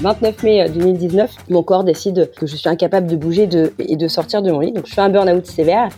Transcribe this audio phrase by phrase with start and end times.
[0.00, 3.46] 29 mai 2019, mon corps décide que je suis incapable de bouger
[3.78, 4.72] et de sortir de mon lit.
[4.72, 5.90] Donc je fais un burn-out sévère.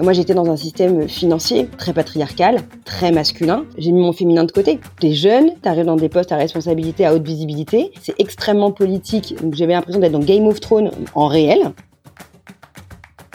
[0.00, 3.64] Moi, j'étais dans un système financier très patriarcal, très masculin.
[3.78, 4.78] J'ai mis mon féminin de côté.
[5.00, 7.92] T'es jeune, t'arrives dans des postes à responsabilité, à haute visibilité.
[8.00, 9.34] C'est extrêmement politique.
[9.40, 11.72] Donc, j'avais l'impression d'être dans Game of Thrones en réel.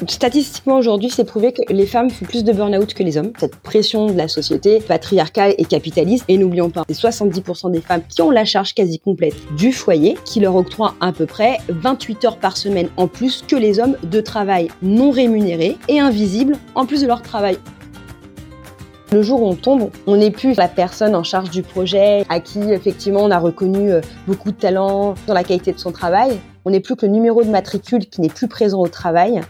[0.07, 3.33] Statistiquement aujourd'hui, c'est prouvé que les femmes font plus de burn-out que les hommes.
[3.37, 6.23] Cette pression de la société patriarcale et capitaliste.
[6.29, 10.17] Et n'oublions pas, c'est 70% des femmes qui ont la charge quasi complète du foyer,
[10.23, 13.97] qui leur octroient à peu près 28 heures par semaine en plus que les hommes
[14.03, 17.57] de travail non rémunéré et invisible en plus de leur travail.
[19.11, 22.39] Le jour où on tombe, on n'est plus la personne en charge du projet, à
[22.39, 26.39] qui effectivement on a reconnu euh, beaucoup de talent dans la qualité de son travail.
[26.63, 29.41] On n'est plus que le numéro de matricule qui n'est plus présent au travail.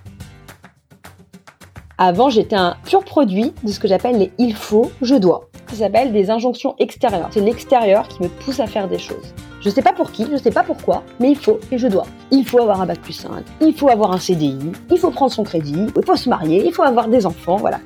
[2.01, 5.49] Avant, j'étais un pur produit de ce que j'appelle les il faut, je dois.
[5.67, 7.27] Ça s'appelle des injonctions extérieures.
[7.31, 9.33] C'est l'extérieur qui me pousse à faire des choses.
[9.59, 12.05] Je sais pas pour qui, je sais pas pourquoi, mais il faut et je dois.
[12.31, 15.33] Il faut avoir un bac plus 5, il faut avoir un CDI, il faut prendre
[15.33, 17.81] son crédit, il faut se marier, il faut avoir des enfants, voilà.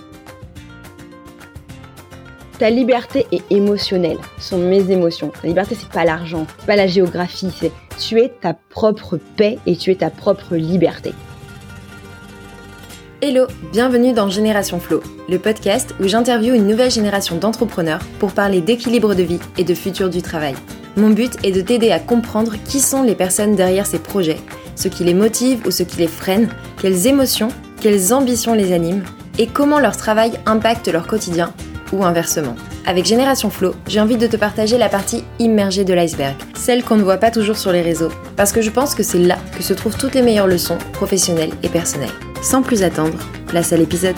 [2.60, 5.32] Ta liberté est émotionnelle, ce sont mes émotions.
[5.42, 9.58] La liberté, c'est pas l'argent, c'est pas la géographie, c'est tu es ta propre paix
[9.66, 11.16] et tu es ta propre liberté.
[13.26, 18.60] Hello, bienvenue dans Génération Flow, le podcast où j'interviewe une nouvelle génération d'entrepreneurs pour parler
[18.60, 20.56] d'équilibre de vie et de futur du travail.
[20.98, 24.42] Mon but est de t'aider à comprendre qui sont les personnes derrière ces projets,
[24.76, 26.50] ce qui les motive ou ce qui les freine,
[26.82, 27.48] quelles émotions,
[27.80, 29.06] quelles ambitions les animent
[29.40, 31.54] et comment leur travail impacte leur quotidien
[31.94, 32.58] ou inversement.
[32.86, 36.98] Avec Génération Flow, j'ai envie de te partager la partie immergée de l'iceberg, celle qu'on
[36.98, 39.64] ne voit pas toujours sur les réseaux, parce que je pense que c'est là que
[39.64, 42.12] se trouvent toutes les meilleures leçons professionnelles et personnelles.
[42.44, 44.18] Sans plus attendre, place à l'épisode.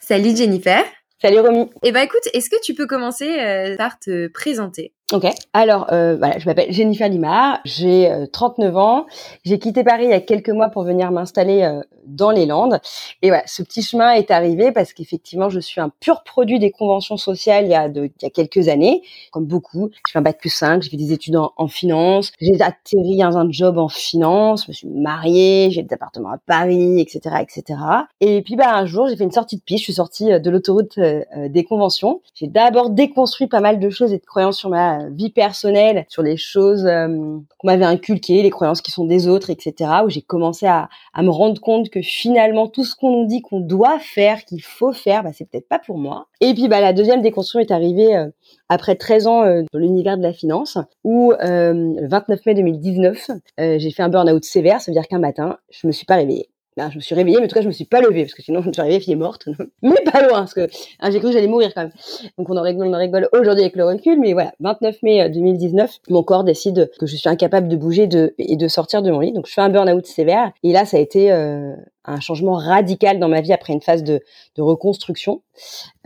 [0.00, 0.82] Salut Jennifer.
[1.20, 1.68] Salut Romy.
[1.82, 4.94] Eh ben écoute, est-ce que tu peux commencer euh, par te présenter?
[5.12, 5.26] Ok.
[5.52, 9.06] Alors, euh, voilà, je m'appelle Jennifer Limard, j'ai 39 euh, ans.
[9.44, 12.78] J'ai quitté Paris il y a quelques mois pour venir m'installer euh, dans les Landes.
[13.20, 16.70] Et voilà, ce petit chemin est arrivé parce qu'effectivement, je suis un pur produit des
[16.70, 19.02] conventions sociales il y a, de, il y a quelques années,
[19.32, 19.90] comme beaucoup.
[20.06, 23.36] J'ai fait un bac plus 5, j'ai fait des études en, finance, j'ai atterri dans
[23.36, 27.80] un job en finance, je me suis mariée, j'ai des appartements à Paris, etc., etc.
[28.20, 29.80] Et puis, bah, un jour, j'ai fait une sortie de piste.
[29.80, 32.22] Je suis sortie de l'autoroute des conventions.
[32.34, 36.22] J'ai d'abord déconstruit pas mal de choses et de croyances sur ma vie personnelle, sur
[36.22, 39.90] les choses euh, qu'on m'avait inculquées, les croyances qui sont des autres, etc.
[40.04, 40.88] Où j'ai commencé à,
[41.18, 44.92] me rendre compte que finalement tout ce qu'on nous dit qu'on doit faire, qu'il faut
[44.92, 46.26] faire, bah, c'est peut-être pas pour moi.
[46.40, 48.28] Et puis bah, la deuxième déconstruction est arrivée euh,
[48.68, 53.90] après 13 ans euh, dans l'univers de la finance, où le 29 mai 2019, j'ai
[53.90, 56.49] fait un burn-out sévère, ça veut dire qu'un matin, je me suis pas réveillée.
[56.76, 58.42] Je me suis réveillée, mais en tout cas, je me suis pas levée, parce que
[58.42, 59.48] sinon, je me suis réveillée, fille est morte.
[59.82, 60.68] mais pas loin, parce que
[61.00, 61.92] hein, j'ai cru que j'allais mourir quand même.
[62.38, 65.28] Donc, on en rigole, on en rigole aujourd'hui avec le recul, mais voilà, 29 mai
[65.28, 69.02] 2019, euh, mon corps décide que je suis incapable de bouger de, et de sortir
[69.02, 69.32] de mon lit.
[69.32, 70.52] Donc, je fais un burn-out sévère.
[70.62, 74.02] Et là, ça a été euh, un changement radical dans ma vie après une phase
[74.02, 74.20] de,
[74.56, 75.42] de reconstruction.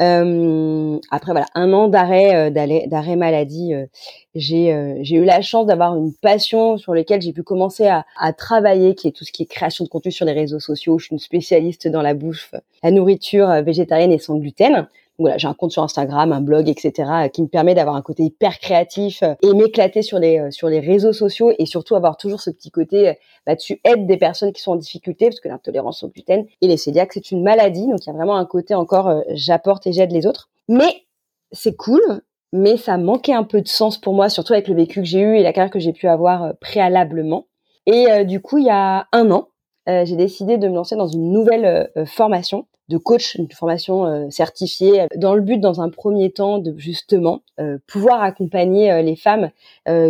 [0.01, 3.87] Euh, après voilà un an d'arrêt euh, d'arrêt maladie, euh,
[4.35, 8.05] j'ai euh, j'ai eu la chance d'avoir une passion sur laquelle j'ai pu commencer à,
[8.19, 10.99] à, travailler, qui est tout ce qui est création de contenu sur les réseaux sociaux.
[10.99, 14.89] Je suis une spécialiste dans la bouffe, la nourriture végétarienne et sans gluten
[15.19, 18.03] voilà, j'ai un compte sur Instagram, un blog, etc., euh, qui me permet d'avoir un
[18.03, 21.95] côté hyper créatif euh, et m'éclater sur les euh, sur les réseaux sociaux et surtout
[21.95, 23.17] avoir toujours ce petit côté,
[23.47, 26.67] bah, tu aides des personnes qui sont en difficulté parce que l'intolérance au gluten et
[26.67, 29.93] les cœliaques c'est une maladie, donc il y a vraiment un côté encore, j'apporte et
[29.93, 30.49] j'aide les autres.
[30.69, 31.05] Mais
[31.53, 32.23] c'est cool,
[32.53, 35.21] mais ça manquait un peu de sens pour moi, surtout avec le vécu que j'ai
[35.21, 37.47] eu et la carrière que j'ai pu avoir préalablement.
[37.87, 39.49] Et du coup, il y a un an,
[39.87, 45.07] j'ai décidé de me lancer dans une nouvelle formation de coach, une formation euh, certifiée,
[45.17, 49.51] dans le but, dans un premier temps, de justement euh, pouvoir accompagner euh, les femmes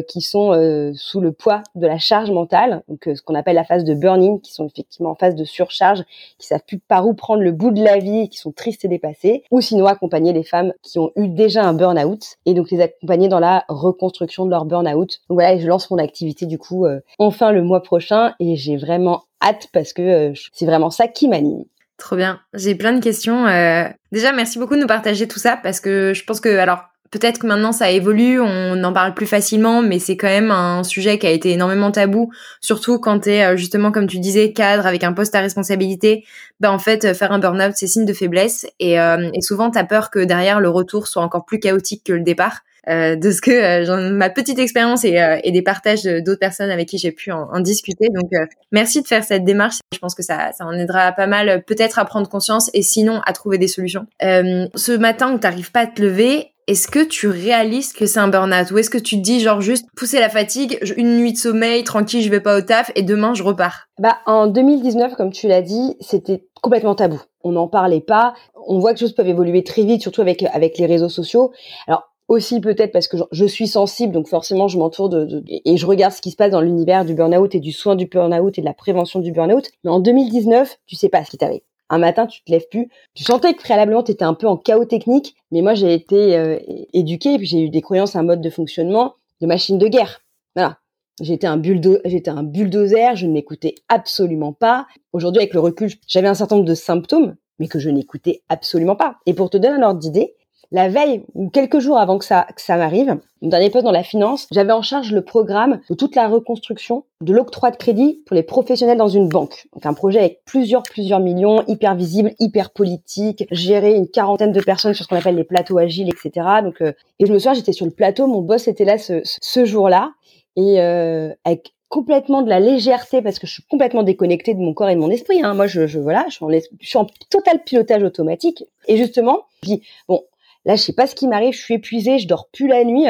[0.09, 0.53] qui sont
[0.95, 4.41] sous le poids de la charge mentale, donc ce qu'on appelle la phase de burning,
[4.41, 6.05] qui sont effectivement en phase de surcharge,
[6.39, 8.89] qui savent plus par où prendre le bout de la vie, qui sont tristes et
[8.89, 12.81] dépassées, ou sinon accompagner les femmes qui ont eu déjà un burn-out et donc les
[12.81, 15.21] accompagner dans la reconstruction de leur burn-out.
[15.29, 16.87] Donc voilà, je lance mon activité du coup
[17.19, 21.65] enfin le mois prochain et j'ai vraiment hâte parce que c'est vraiment ça qui m'anime.
[21.99, 22.41] Trop bien.
[22.55, 23.47] J'ai plein de questions.
[23.47, 23.85] Euh...
[24.11, 26.81] Déjà, merci beaucoup de nous partager tout ça parce que je pense que, alors,
[27.11, 30.83] peut-être que maintenant ça évolue, on en parle plus facilement, mais c'est quand même un
[30.83, 34.53] sujet qui a été énormément tabou, surtout quand tu es euh, justement, comme tu disais,
[34.53, 36.25] cadre avec un poste à responsabilité.
[36.59, 39.79] Bah en fait, faire un burn-out, c'est signe de faiblesse et, euh, et souvent tu
[39.79, 42.63] as peur que derrière le retour soit encore plus chaotique que le départ.
[42.89, 46.71] Euh, de ce que euh, ma petite expérience et, euh, et, des partages d'autres personnes
[46.71, 48.09] avec qui j'ai pu en, en, discuter.
[48.09, 48.31] Donc,
[48.73, 49.79] merci de faire cette démarche.
[49.93, 53.21] Je pense que ça, ça en aidera pas mal, peut-être à prendre conscience et sinon
[53.25, 54.07] à trouver des solutions.
[54.21, 58.21] ce matin où tu n'arrives pas à te lever, est-ce que tu réalises que c'est
[58.21, 61.33] un burn-out ou est-ce que tu te dis genre juste pousser la fatigue, une nuit
[61.33, 63.89] de sommeil, tranquille, je vais pas au taf et demain je repars?
[63.99, 67.21] Bah en 2019, comme tu l'as dit, c'était complètement tabou.
[67.43, 68.35] On n'en parlait pas.
[68.67, 71.53] On voit que les choses peuvent évoluer très vite, surtout avec avec les réseaux sociaux.
[71.87, 75.87] Alors aussi peut-être parce que je, suis sensible, donc forcément je m'entoure de, et je
[75.87, 78.61] regarde ce qui se passe dans l'univers du burn-out et du soin du burn-out et
[78.63, 79.71] de la prévention du burn-out.
[79.85, 81.61] Mais en 2019, tu sais pas ce qui t'arrive
[81.91, 82.89] un matin, tu te lèves plus.
[83.15, 86.37] Tu sentais que préalablement, tu étais un peu en chaos technique, mais moi, j'ai été
[86.37, 86.59] euh,
[86.93, 90.23] éduquée, puis j'ai eu des croyances, un mode de fonctionnement de machine de guerre.
[90.55, 90.79] Voilà.
[91.21, 91.61] J'étais un,
[92.05, 94.87] j'étais un bulldozer, je ne m'écoutais absolument pas.
[95.13, 98.97] Aujourd'hui, avec le recul, j'avais un certain nombre de symptômes, mais que je n'écoutais absolument
[98.97, 99.19] pas.
[99.27, 100.35] Et pour te donner un ordre d'idée,
[100.75, 103.93] la veille ou quelques jours avant que ça, que ça m'arrive, mon dernier poste dans
[103.93, 108.23] la finance, j'avais en charge le programme de toute la reconstruction de l'octroi de crédit
[108.27, 109.69] pour les professionnels dans une banque.
[109.73, 114.61] Donc un projet avec plusieurs, plusieurs millions, hyper visible, hyper politique, gérer une quarantaine de
[114.61, 116.45] personnes sur ce qu'on appelle les plateaux agiles, etc.
[116.65, 119.21] Donc, euh, et je me souviens, j'étais sur le plateau, mon boss était là ce,
[119.23, 120.11] ce jour-là,
[120.57, 124.75] et euh, avec complètement de la légèreté parce que je suis complètement déconnectée de mon
[124.75, 125.41] corps et de mon esprit.
[125.41, 125.55] Hein.
[125.55, 128.65] Moi, je, je voilà, je suis, en, je suis en total pilotage automatique.
[128.89, 130.25] Et justement, je dis bon,
[130.65, 133.07] Là, je sais pas ce qui m'arrive, je suis épuisée, je dors plus la nuit.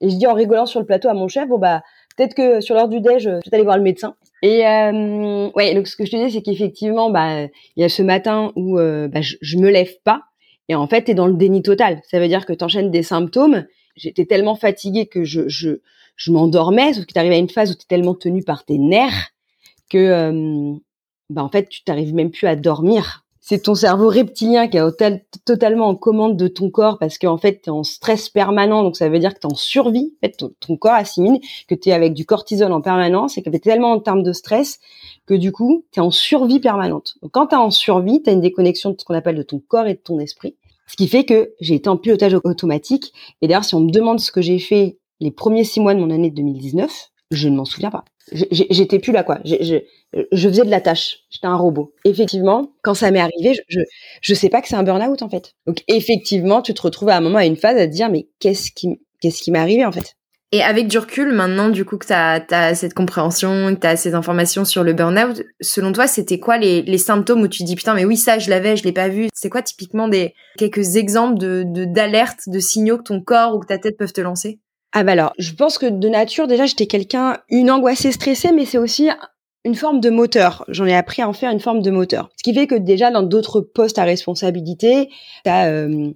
[0.00, 1.82] Et je dis en rigolant sur le plateau à mon chef, bon bah
[2.16, 4.14] peut-être que sur l'heure du déj, je vais aller voir le médecin.
[4.42, 7.88] Et euh, ouais, donc ce que je te dis, c'est qu'effectivement, bah il y a
[7.88, 10.22] ce matin où euh, bah, je, je me lève pas,
[10.68, 12.00] et en fait, tu es dans le déni total.
[12.10, 13.64] Ça veut dire que tu enchaînes des symptômes.
[13.96, 15.80] J'étais tellement fatiguée que je je,
[16.16, 18.64] je m'endormais, sauf que tu arrives à une phase où tu es tellement tenu par
[18.64, 19.30] tes nerfs
[19.90, 20.74] que euh,
[21.30, 25.24] bah en fait, tu t'arrives même plus à dormir c'est ton cerveau reptilien qui est
[25.44, 28.96] totalement en commande de ton corps parce qu'en fait, tu es en stress permanent, donc
[28.96, 30.12] ça veut dire que tu es en survie.
[30.16, 31.38] En fait, ton, corps assimile
[31.68, 34.24] que tu es avec du cortisol en permanence et que tu es tellement en termes
[34.24, 34.80] de stress
[35.26, 37.18] que du coup, tu es en survie permanente.
[37.22, 39.44] Donc quand tu es en survie, tu as une déconnexion de ce qu'on appelle de
[39.44, 40.56] ton corps et de ton esprit.
[40.88, 43.12] Ce qui fait que j'ai été en pilotage automatique.
[43.42, 46.00] Et d'ailleurs, si on me demande ce que j'ai fait les premiers six mois de
[46.00, 49.38] mon année de 2019, je ne m'en souviens pas j'étais plus là quoi.
[49.44, 49.78] Je,
[50.32, 51.20] faisais de la tâche.
[51.30, 51.94] J'étais un robot.
[52.04, 53.80] Effectivement, quand ça m'est arrivé, je,
[54.20, 55.54] je, sais pas que c'est un burn-out en fait.
[55.66, 58.28] Donc effectivement, tu te retrouves à un moment à une phase à te dire mais
[58.40, 60.16] qu'est-ce qui m'est arrivé en fait?
[60.52, 63.96] Et avec du recul, maintenant, du coup, que tu as, cette compréhension, que tu as
[63.96, 67.94] ces informations sur le burn-out, selon toi, c'était quoi les, symptômes où tu dis, putain,
[67.94, 69.28] mais oui, ça, je l'avais, je l'ai pas vu.
[69.34, 73.58] C'est quoi typiquement des quelques exemples de d'alertes, de, de signaux que ton corps ou
[73.58, 74.60] que ta tête peuvent te lancer?
[74.98, 78.64] Ah bah alors, je pense que de nature, déjà, j'étais quelqu'un, une angoissée stressée, mais
[78.64, 79.10] c'est aussi
[79.66, 80.64] une forme de moteur.
[80.68, 82.30] J'en ai appris à en faire une forme de moteur.
[82.38, 85.10] Ce qui fait que déjà, dans d'autres postes à responsabilité,
[85.46, 86.12] euh,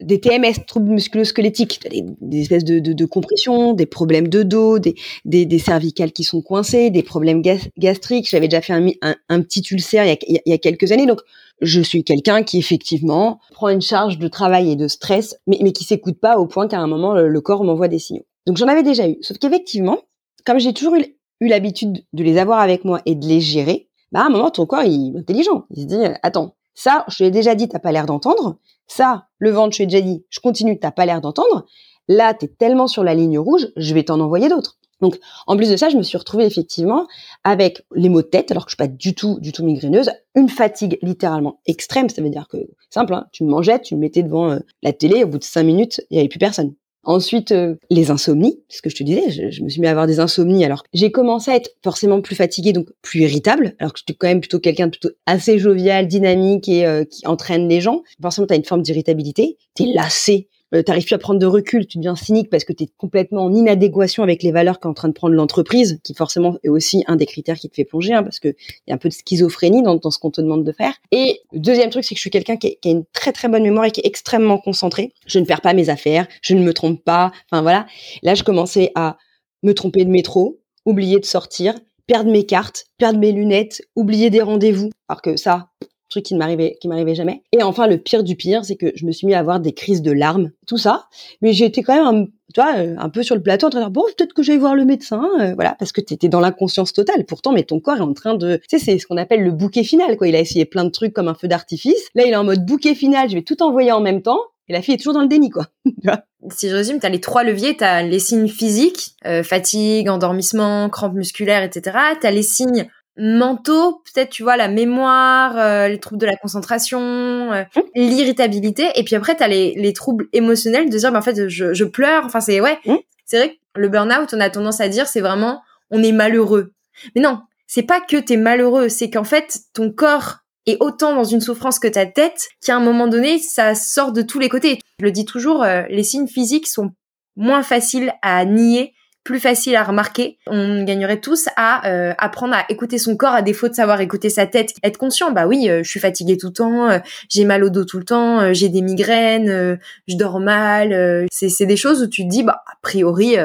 [0.00, 4.94] des TMS, troubles musculo-squelettiques, des, des, espèces de, de, des problèmes de dos, des,
[5.24, 7.42] des, cervicales qui sont coincées, des problèmes
[7.78, 8.28] gastriques.
[8.28, 11.06] J'avais déjà fait un, un, petit ulcère il y, a, il y, a, quelques années.
[11.06, 11.20] Donc,
[11.60, 15.72] je suis quelqu'un qui effectivement prend une charge de travail et de stress, mais, mais
[15.72, 18.24] qui s'écoute pas au point qu'à un moment le, corps m'envoie des signaux.
[18.46, 19.16] Donc j'en avais déjà eu.
[19.22, 19.98] Sauf qu'effectivement,
[20.44, 21.04] comme j'ai toujours eu,
[21.40, 24.64] l'habitude de les avoir avec moi et de les gérer, bah à un moment ton
[24.66, 25.66] corps il est intelligent.
[25.70, 28.56] Il se dit attends, ça je te l'ai déjà dit, t'as pas l'air d'entendre.
[28.86, 31.66] Ça, le ventre, je t'ai déjà dit, je continue, t'as pas l'air d'entendre.
[32.08, 34.78] Là, t'es tellement sur la ligne rouge, je vais t'en envoyer d'autres.
[35.00, 37.06] Donc, en plus de ça, je me suis retrouvée effectivement
[37.42, 40.10] avec les maux de tête, alors que je suis pas du tout, du tout migraineuse,
[40.34, 42.08] une fatigue littéralement extrême.
[42.08, 42.58] Ça veut dire que
[42.90, 45.44] simple, hein, tu me mangeais, tu me mettais devant euh, la télé, au bout de
[45.44, 46.74] cinq minutes, il y avait plus personne.
[47.04, 50.06] Ensuite, euh, les insomnies, ce que je te disais, je, me suis mis à avoir
[50.06, 50.64] des insomnies.
[50.64, 54.26] Alors, j'ai commencé à être forcément plus fatiguée, donc plus irritable, alors que j'étais quand
[54.26, 58.02] même plutôt quelqu'un de plutôt assez jovial, dynamique et euh, qui entraîne les gens.
[58.20, 61.46] Forcément, tu as une forme d'irritabilité, tu es lassé euh, t'arrives plus à prendre de
[61.46, 64.88] recul, tu deviens cynique parce que tu es complètement en inadéquation avec les valeurs qu'est
[64.88, 67.84] en train de prendre l'entreprise, qui forcément est aussi un des critères qui te fait
[67.84, 70.40] plonger, hein, parce que il y a un peu de schizophrénie dans, ce qu'on te
[70.40, 70.94] demande de faire.
[71.12, 73.62] Et deuxième truc, c'est que je suis quelqu'un qui, qui, a une très très bonne
[73.62, 75.12] mémoire et qui est extrêmement concentré.
[75.26, 77.32] Je ne perds pas mes affaires, je ne me trompe pas.
[77.50, 77.86] Enfin voilà.
[78.22, 79.16] Là, je commençais à
[79.62, 81.74] me tromper de métro, oublier de sortir,
[82.06, 84.90] perdre mes cartes, perdre mes lunettes, oublier des rendez-vous.
[85.08, 85.68] Alors que ça,
[86.08, 87.42] truc qui ne m'arrivait qui m'arrivait jamais.
[87.52, 89.72] Et enfin le pire du pire, c'est que je me suis mis à avoir des
[89.72, 91.06] crises de larmes, tout ça.
[91.42, 93.80] Mais j'étais quand même un, tu vois, euh, un peu sur le plateau en train
[93.80, 96.28] de dire bon, peut-être que j'aille voir le médecin, euh, voilà, parce que tu étais
[96.28, 97.24] dans l'inconscience totale.
[97.26, 99.52] Pourtant, mais ton corps est en train de, tu sais, c'est ce qu'on appelle le
[99.52, 100.28] bouquet final quoi.
[100.28, 102.08] Il a essayé plein de trucs comme un feu d'artifice.
[102.14, 104.40] Là, il est en mode bouquet final, je vais tout envoyer en même temps.
[104.68, 105.66] Et la fille est toujours dans le déni, quoi.
[106.50, 110.08] si je résume, tu as les trois leviers, tu as les signes physiques, euh, fatigue,
[110.08, 111.98] endormissement, crampes musculaires, etc.
[112.20, 116.36] Tu as les signes mentaux, peut-être tu vois la mémoire, euh, les troubles de la
[116.36, 117.80] concentration, euh, mmh.
[117.94, 121.48] l'irritabilité, et puis après tu as les, les, troubles émotionnels de dire mais en fait
[121.48, 122.94] je, je pleure, enfin c'est ouais, mmh.
[123.24, 126.72] c'est vrai que le burn-out on a tendance à dire c'est vraiment on est malheureux,
[127.14, 131.24] mais non c'est pas que t'es malheureux, c'est qu'en fait ton corps et autant dans
[131.24, 134.78] une souffrance que ta tête qu'à un moment donné, ça sort de tous les côtés.
[134.98, 136.92] Je le dis toujours, euh, les signes physiques sont
[137.36, 138.94] moins faciles à nier
[139.24, 140.38] plus facile à remarquer.
[140.46, 144.28] On gagnerait tous à euh, apprendre à écouter son corps à défaut de savoir écouter
[144.28, 145.32] sa tête, être conscient.
[145.32, 146.98] Bah oui, euh, je suis fatiguée tout le temps, euh,
[147.30, 151.26] j'ai mal au dos tout le temps, j'ai des migraines, je dors mal.
[151.32, 153.36] c'est des choses où tu te dis bah a priori,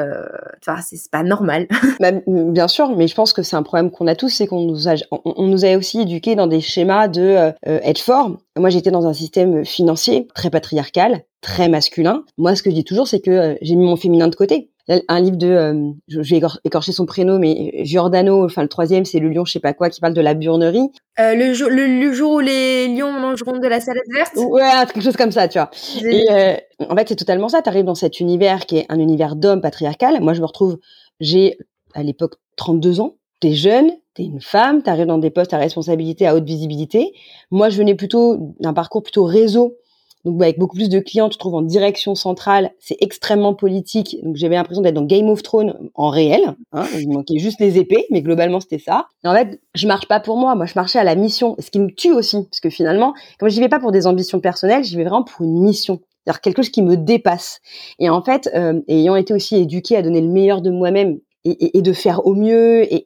[0.60, 1.66] enfin c'est pas normal.
[2.00, 4.62] Bah, bien sûr, mais je pense que c'est un problème qu'on a tous, c'est qu'on
[4.62, 8.38] nous a on, nous a aussi éduqués dans des schémas de être fort.
[8.56, 12.24] Moi, j'étais dans un système financier très patriarcal, très masculin.
[12.38, 15.20] Moi, ce que je dis toujours, c'est que j'ai mis mon féminin de côté un
[15.20, 19.28] livre de, euh, je vais écorcher son prénom, mais Giordano, enfin le troisième, c'est le
[19.28, 20.90] lion, je sais pas quoi, qui parle de la burnerie.
[21.18, 24.36] Euh, le, jour, le, jour où les lions mangeront de la salade verte.
[24.36, 25.70] Ouais, quelque chose comme ça, tu vois.
[26.10, 26.56] Et euh,
[26.88, 27.62] en fait, c'est totalement ça.
[27.62, 30.20] T'arrives dans cet univers qui est un univers d'hommes patriarcal.
[30.20, 30.78] Moi, je me retrouve,
[31.20, 31.58] j'ai
[31.94, 33.16] à l'époque 32 ans.
[33.40, 37.12] T'es jeune, t'es une femme, t'arrives dans des postes à responsabilité, à haute visibilité.
[37.50, 39.76] Moi, je venais plutôt d'un parcours plutôt réseau
[40.24, 43.54] donc bah, avec beaucoup plus de clients, tu te trouves en direction centrale, c'est extrêmement
[43.54, 44.16] politique.
[44.22, 46.54] Donc j'avais l'impression d'être dans Game of Thrones en réel.
[46.72, 49.06] Hein, il manquait juste les épées, mais globalement c'était ça.
[49.24, 51.70] Et en fait, je marche pas pour moi, moi je marchais à la mission, ce
[51.70, 54.84] qui me tue aussi, parce que finalement, comme j'y vais pas pour des ambitions personnelles,
[54.84, 56.00] j'y vais vraiment pour une mission.
[56.24, 57.60] C'est-à-dire quelque chose qui me dépasse.
[57.98, 61.80] Et en fait, euh, ayant été aussi éduquée à donner le meilleur de moi-même et,
[61.80, 63.02] de faire au mieux et,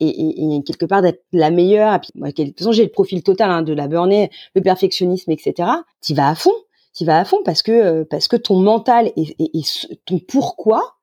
[0.66, 1.94] quelque part d'être la meilleure.
[1.94, 5.30] Et puis, de toute façon, j'ai le profil total hein, de la burnée, le perfectionnisme,
[5.30, 5.68] etc.
[6.02, 6.50] Tu vas à fond
[6.94, 9.36] tu vas à fond parce que euh, parce que ton mental et,
[10.06, 10.96] ton pourquoi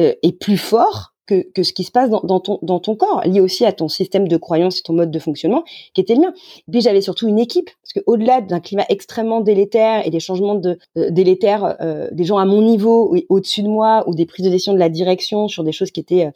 [0.00, 2.96] euh, est plus fort que, que ce qui se passe dans, dans, ton dans ton
[2.96, 6.14] corps, lié aussi à ton système de croyance et ton mode de fonctionnement qui était
[6.14, 6.32] le mien.
[6.70, 10.54] puis j'avais surtout une équipe parce que au-delà d'un climat extrêmement délétère et des changements
[10.54, 11.76] de euh, délétères
[12.12, 14.88] des gens à mon niveau au-dessus de moi ou des prises de décision de la
[14.88, 16.30] direction sur des choses qui étaient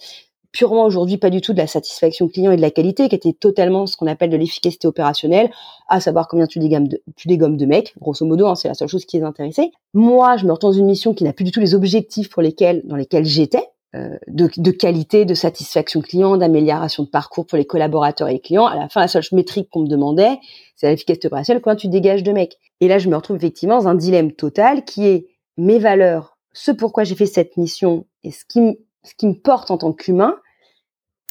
[0.52, 3.32] purement aujourd'hui pas du tout de la satisfaction client et de la qualité, qui était
[3.32, 5.50] totalement ce qu'on appelle de l'efficacité opérationnelle,
[5.88, 8.74] à savoir combien tu dégommes de, tu dégommes de mecs, grosso modo, hein, c'est la
[8.74, 9.70] seule chose qui les intéressait.
[9.94, 12.42] Moi, je me retrouve dans une mission qui n'a plus du tout les objectifs pour
[12.42, 17.58] lesquels, dans lesquels j'étais, euh, de, de, qualité, de satisfaction client, d'amélioration de parcours pour
[17.58, 18.66] les collaborateurs et les clients.
[18.66, 20.38] À la fin, la seule métrique qu'on me demandait,
[20.76, 22.58] c'est l'efficacité opérationnelle, combien tu dégages de mecs.
[22.80, 26.70] Et là, je me retrouve effectivement dans un dilemme total qui est mes valeurs, ce
[26.70, 30.36] pourquoi j'ai fait cette mission et ce qui ce qui me porte en tant qu'humain,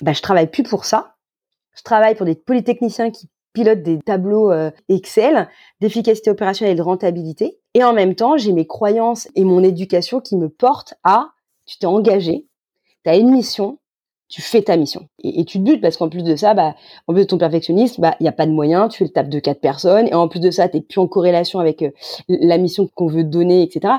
[0.01, 1.15] bah, je travaille plus pour ça.
[1.75, 5.49] Je travaille pour des polytechniciens qui pilotent des tableaux euh, Excel
[5.79, 7.59] d'efficacité opérationnelle et de rentabilité.
[7.73, 11.31] Et en même temps, j'ai mes croyances et mon éducation qui me portent à,
[11.65, 12.47] tu t'es engagé,
[13.03, 13.79] tu as une mission,
[14.27, 15.07] tu fais ta mission.
[15.23, 16.75] Et, tu te butes parce qu'en plus de ça, bah,
[17.07, 19.11] en plus de ton perfectionnisme, bah, il n'y a pas de moyens, tu fais le
[19.11, 21.91] table de quatre personnes, et en plus de ça, tu plus en corrélation avec euh,
[22.29, 23.95] la mission qu'on veut te donner, etc.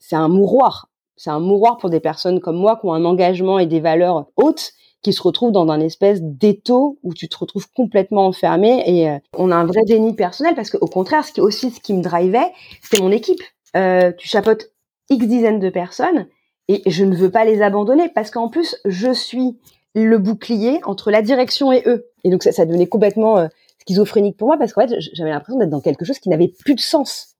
[0.00, 3.58] C'est un mouroir c'est un mouroir pour des personnes comme moi qui ont un engagement
[3.58, 7.70] et des valeurs hautes qui se retrouvent dans un espèce d'étau où tu te retrouves
[7.76, 11.40] complètement enfermé et euh, on a un vrai déni personnel parce qu'au contraire, ce qui
[11.40, 12.50] aussi ce qui me drivait,
[12.82, 13.40] c'est mon équipe.
[13.76, 14.70] Euh, tu chapeautes
[15.10, 16.26] X dizaines de personnes
[16.68, 19.58] et je ne veux pas les abandonner parce qu'en plus, je suis
[19.94, 22.06] le bouclier entre la direction et eux.
[22.24, 23.48] Et donc ça, ça devenait complètement euh,
[23.86, 26.74] schizophrénique pour moi parce qu'en fait, j'avais l'impression d'être dans quelque chose qui n'avait plus
[26.74, 27.33] de sens.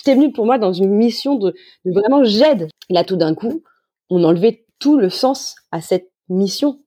[0.00, 1.54] J'étais venue pour moi dans une mission de,
[1.84, 2.70] vraiment j'aide.
[2.88, 3.62] Là, tout d'un coup,
[4.08, 6.78] on enlevait tout le sens à cette mission.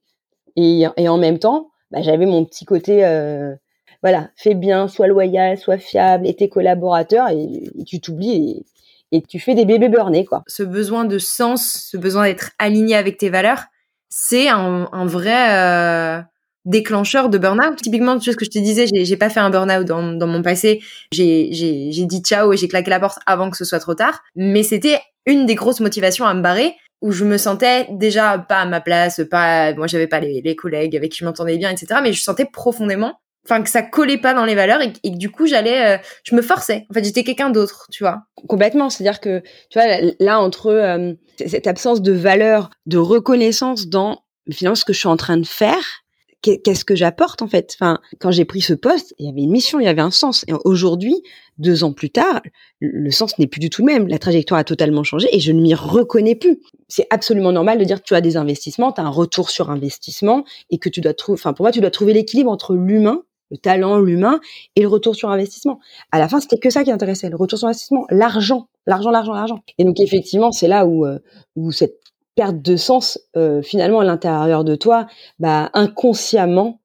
[0.55, 3.53] Et, en même temps, bah, j'avais mon petit côté, euh,
[4.01, 8.65] voilà, fais bien, sois loyal, sois fiable, et tes collaborateurs, et, tu t'oublies
[9.11, 10.41] et, tu fais des bébés burnés, quoi.
[10.47, 13.65] Ce besoin de sens, ce besoin d'être aligné avec tes valeurs,
[14.09, 16.21] c'est un, vrai, euh,
[16.65, 17.77] déclencheur de burn-out.
[17.81, 20.27] Typiquement, tu sais ce que je te disais, j'ai pas fait un burn-out dans, dans
[20.27, 20.81] mon passé.
[21.11, 24.21] J'ai dit ciao et j'ai claqué la porte avant que ce soit trop tard.
[24.35, 28.61] Mais c'était une des grosses motivations à me barrer où je me sentais déjà pas
[28.61, 31.69] à ma place, pas, moi j'avais pas les, les, collègues avec qui je m'entendais bien,
[31.69, 31.99] etc.
[32.01, 35.17] Mais je sentais profondément, enfin que ça collait pas dans les valeurs et, et que
[35.17, 36.85] du coup j'allais, euh, je me forçais.
[36.89, 38.23] En fait, j'étais quelqu'un d'autre, tu vois.
[38.47, 38.89] Complètement.
[38.89, 41.13] C'est-à-dire que, tu vois, là entre euh,
[41.45, 45.45] cette absence de valeur, de reconnaissance dans finalement ce que je suis en train de
[45.45, 46.02] faire
[46.43, 47.75] qu'est-ce que j'apporte en fait?
[47.75, 50.11] Enfin, quand j'ai pris ce poste, il y avait une mission, il y avait un
[50.11, 50.43] sens.
[50.47, 51.23] Et aujourd'hui,
[51.57, 52.41] deux ans plus tard,
[52.79, 54.07] le sens n'est plus du tout le même.
[54.07, 56.61] La trajectoire a totalement changé et je ne m'y reconnais plus.
[56.87, 59.71] C'est absolument normal de dire que tu as des investissements, tu as un retour sur
[59.71, 61.39] investissement et que tu dois trouver.
[61.39, 63.23] Enfin, pour moi, tu dois trouver l'équilibre entre l'humain
[63.53, 64.39] le talent, l'humain
[64.75, 65.79] et le retour sur investissement.
[66.11, 69.33] À la fin, c'était que ça qui intéressait, le retour sur investissement, l'argent, l'argent, l'argent,
[69.33, 69.59] l'argent.
[69.77, 71.19] Et donc effectivement, c'est là où euh,
[71.55, 71.99] où cette
[72.35, 75.07] perte de sens euh, finalement à l'intérieur de toi,
[75.39, 76.79] bah inconsciemment,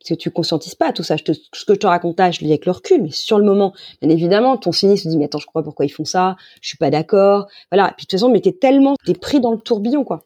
[0.00, 1.16] parce que tu conscientises pas tout ça.
[1.16, 3.38] Je te, ce que je te raconte je le dis avec le recul, mais sur
[3.38, 6.04] le moment, bien évidemment, ton cynisme se dit mais attends, je crois pourquoi ils font
[6.04, 7.88] ça, je suis pas d'accord, voilà.
[7.88, 10.24] Et puis de toute façon, mais t'es tellement, t'es pris dans le tourbillon quoi.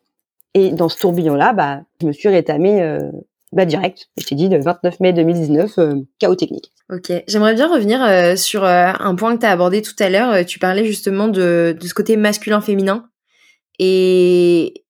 [0.55, 3.11] Et dans ce tourbillon là, bah, je me suis rétamé euh,
[3.53, 4.09] bah direct.
[4.17, 5.79] Je t'ai dit le 29 mai 2019,
[6.19, 6.73] chaos technique.
[6.91, 10.45] Ok, j'aimerais bien revenir sur un point que tu as abordé tout à l'heure.
[10.45, 13.09] Tu parlais justement de, de ce côté masculin-féminin.
[13.79, 14.85] Et,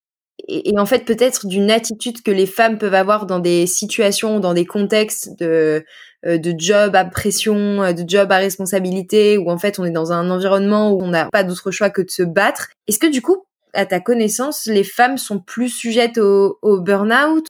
[0.48, 4.54] et, en fait peut-être d'une attitude que les femmes peuvent avoir dans des situations, dans
[4.54, 5.84] des contextes de
[6.26, 9.92] euh, de job à pression, euh, de job à responsabilité, où en fait on est
[9.92, 12.70] dans un environnement où on n'a pas d'autre choix que de se battre.
[12.88, 17.46] Est-ce que du coup, à ta connaissance, les femmes sont plus sujettes au, au burn-out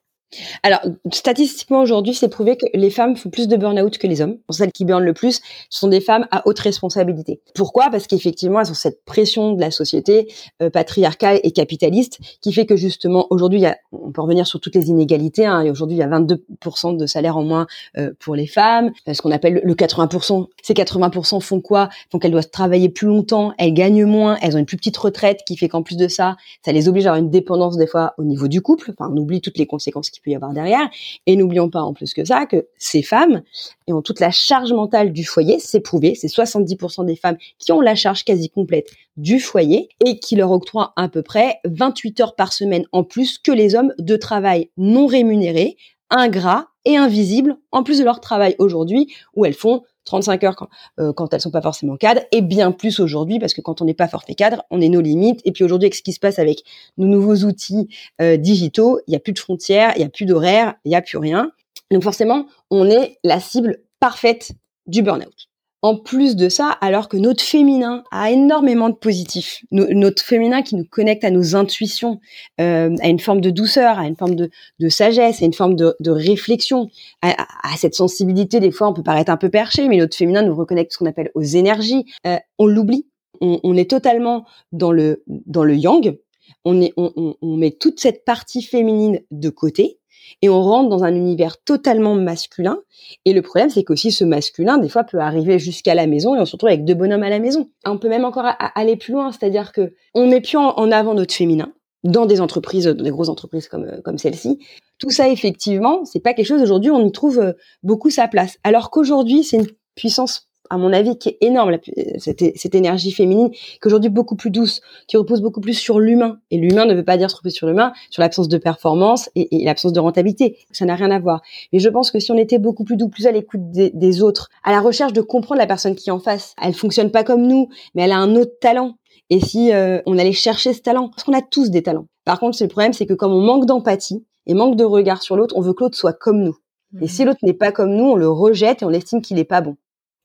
[0.63, 0.81] alors,
[1.13, 4.37] statistiquement aujourd'hui, c'est prouvé que les femmes font plus de burn-out que les hommes.
[4.51, 7.41] Celles qui burn le plus sont des femmes à haute responsabilité.
[7.55, 7.89] Pourquoi?
[7.91, 10.31] Parce qu'effectivement, elles ont cette pression de la société
[10.63, 14.89] euh, patriarcale et capitaliste qui fait que justement, aujourd'hui, on peut revenir sur toutes les
[14.91, 15.47] inégalités.
[15.47, 17.67] Hein, aujourd'hui, il y a 22% de salaire en moins
[17.97, 18.93] euh, pour les femmes.
[19.09, 20.47] Euh, ce qu'on appelle le 80%.
[20.63, 21.89] Ces 80% font quoi?
[22.11, 25.41] Font qu'elles doivent travailler plus longtemps, elles gagnent moins, elles ont une plus petite retraite
[25.47, 28.15] qui fait qu'en plus de ça, ça les oblige à avoir une dépendance des fois
[28.19, 28.93] au niveau du couple.
[28.93, 30.89] Enfin, on oublie toutes les conséquences peut y avoir derrière.
[31.27, 33.43] Et n'oublions pas en plus que ça que ces femmes
[33.87, 37.81] ont toute la charge mentale du foyer, c'est prouvé, c'est 70% des femmes qui ont
[37.81, 42.37] la charge quasi complète du foyer et qui leur octroient à peu près 28 heures
[42.37, 45.77] par semaine en plus que les hommes de travail non rémunéré,
[46.11, 50.69] ingrats et invisibles, en plus de leur travail aujourd'hui où elles font 35 heures quand,
[50.99, 53.85] euh, quand elles sont pas forcément cadres, et bien plus aujourd'hui, parce que quand on
[53.85, 55.41] n'est pas forfait cadre, on est nos limites.
[55.45, 56.65] Et puis aujourd'hui, avec ce qui se passe avec
[56.97, 57.89] nos nouveaux outils
[58.21, 60.97] euh, digitaux, il n'y a plus de frontières, il n'y a plus d'horaires, il n'y
[60.97, 61.53] a plus rien.
[61.91, 64.53] Donc forcément, on est la cible parfaite
[64.87, 65.48] du burn-out
[65.83, 70.75] en plus de ça, alors que notre féminin a énormément de positifs, notre féminin qui
[70.75, 72.21] nous connecte à nos intuitions,
[72.61, 74.51] euh, à une forme de douceur, à une forme de,
[74.89, 76.91] sagesse, à une forme de, réflexion,
[77.23, 77.37] à,
[77.77, 78.59] cette sensibilité.
[78.59, 81.07] Des fois, on peut paraître un peu perché, mais notre féminin nous reconnecte ce qu'on
[81.07, 82.07] appelle aux énergies.
[82.27, 83.07] Euh, on l'oublie.
[83.41, 86.19] On, est totalement dans le dans le yang.
[86.65, 90.01] On, est, on, on met toute cette partie féminine de côté
[90.43, 92.79] et on rentre dans un univers totalement masculin.
[93.25, 96.41] Et le problème, c'est qu'aussi ce masculin, des fois, peut arriver jusqu'à la maison et
[96.41, 97.69] on se retrouve avec deux bonhommes à la maison.
[97.85, 101.35] On peut même encore aller plus loin, c'est-à-dire que on met plus en avant notre
[101.35, 101.73] féminin
[102.05, 104.59] dans des entreprises, dans des grosses entreprises comme euh, comme celle-ci.
[104.99, 108.57] Tout ça, effectivement, c'est pas quelque chose aujourd'hui on y trouve euh, beaucoup sa place.
[108.65, 111.79] Alors qu'aujourd'hui, c'est une puissance à mon avis, qui est énorme,
[112.19, 116.01] cette, cette énergie féminine, qui est aujourd'hui beaucoup plus douce, qui repose beaucoup plus sur
[116.01, 116.39] l'humain.
[116.51, 119.63] Et l'humain ne veut pas dire se reposer sur l'humain, sur l'absence de performance et,
[119.63, 120.59] et l'absence de rentabilité.
[120.73, 121.43] Ça n'a rien à voir.
[121.73, 124.23] Mais je pense que si on était beaucoup plus doux, plus à l'écoute des, des,
[124.23, 127.25] autres, à la recherche de comprendre la personne qui est en face, elle fonctionne pas
[127.25, 128.95] comme nous, mais elle a un autre talent.
[129.31, 132.07] Et si euh, on allait chercher ce talent, parce qu'on a tous des talents.
[132.25, 135.37] Par contre, le problème, c'est que comme on manque d'empathie et manque de regard sur
[135.37, 136.57] l'autre, on veut que l'autre soit comme nous.
[137.01, 137.09] Et mmh.
[137.09, 139.61] si l'autre n'est pas comme nous, on le rejette et on estime qu'il n'est pas
[139.61, 139.77] bon.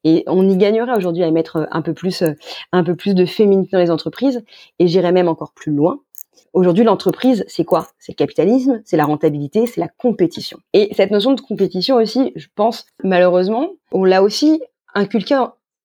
[0.04, 2.34] Et on y gagnerait aujourd'hui à mettre euh, un peu plus, euh,
[2.72, 4.44] un peu plus de féminité dans les entreprises.
[4.80, 6.00] Et j'irais même encore plus loin.
[6.54, 7.88] Aujourd'hui, l'entreprise, c'est quoi?
[7.98, 10.60] C'est le capitalisme, c'est la rentabilité, c'est la compétition.
[10.74, 14.62] Et cette notion de compétition aussi, je pense, malheureusement, on l'a aussi
[14.94, 15.36] inculqué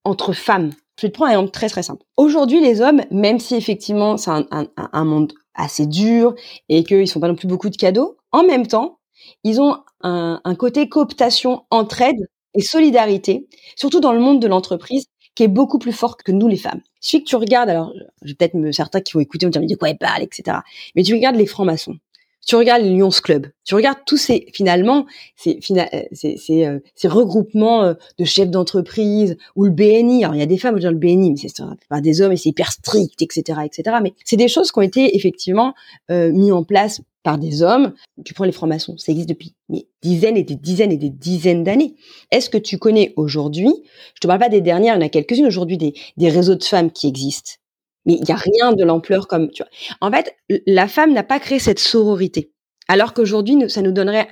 [0.04, 0.72] entre femmes.
[0.98, 2.04] Je vais te prendre un exemple très très simple.
[2.16, 6.34] Aujourd'hui, les hommes, même si effectivement c'est un, monde assez dur
[6.68, 8.98] et qu'ils font pas non plus beaucoup de cadeaux, en même temps,
[9.44, 15.44] ils ont un, côté cooptation, entraide et solidarité, surtout dans le monde de l'entreprise, qui
[15.44, 16.80] est beaucoup plus fort que nous les femmes.
[17.00, 19.76] Si que tu regardes, alors j'ai peut-être certains qui vont écouter vont dire mais de
[19.76, 20.58] quoi elle parle, etc.
[20.96, 21.94] Mais tu regardes les francs-maçons,
[22.44, 25.06] tu regardes les Lions Club, tu regardes tous ces finalement
[25.36, 30.24] ces euh, ces, euh, ces, regroupements euh, de chefs d'entreprise ou le BNI.
[30.24, 32.36] Alors il y a des femmes, dire le BNI, mais c'est pas des hommes et
[32.36, 33.98] c'est hyper strict, etc., etc.
[34.02, 35.72] Mais c'est des choses qui ont été effectivement
[36.10, 37.92] euh, mis en place par des hommes.
[38.24, 41.62] Tu prends les francs-maçons, ça existe depuis des dizaines et des dizaines et des dizaines
[41.62, 41.94] d'années.
[42.30, 43.70] Est-ce que tu connais aujourd'hui,
[44.14, 46.54] je te parle pas des dernières, il y en a quelques-unes aujourd'hui, des, des réseaux
[46.54, 47.50] de femmes qui existent.
[48.06, 49.70] Mais il n'y a rien de l'ampleur comme, tu vois.
[50.00, 50.34] En fait,
[50.66, 52.50] la femme n'a pas créé cette sororité.
[52.88, 54.28] Alors qu'aujourd'hui, ça nous donnerait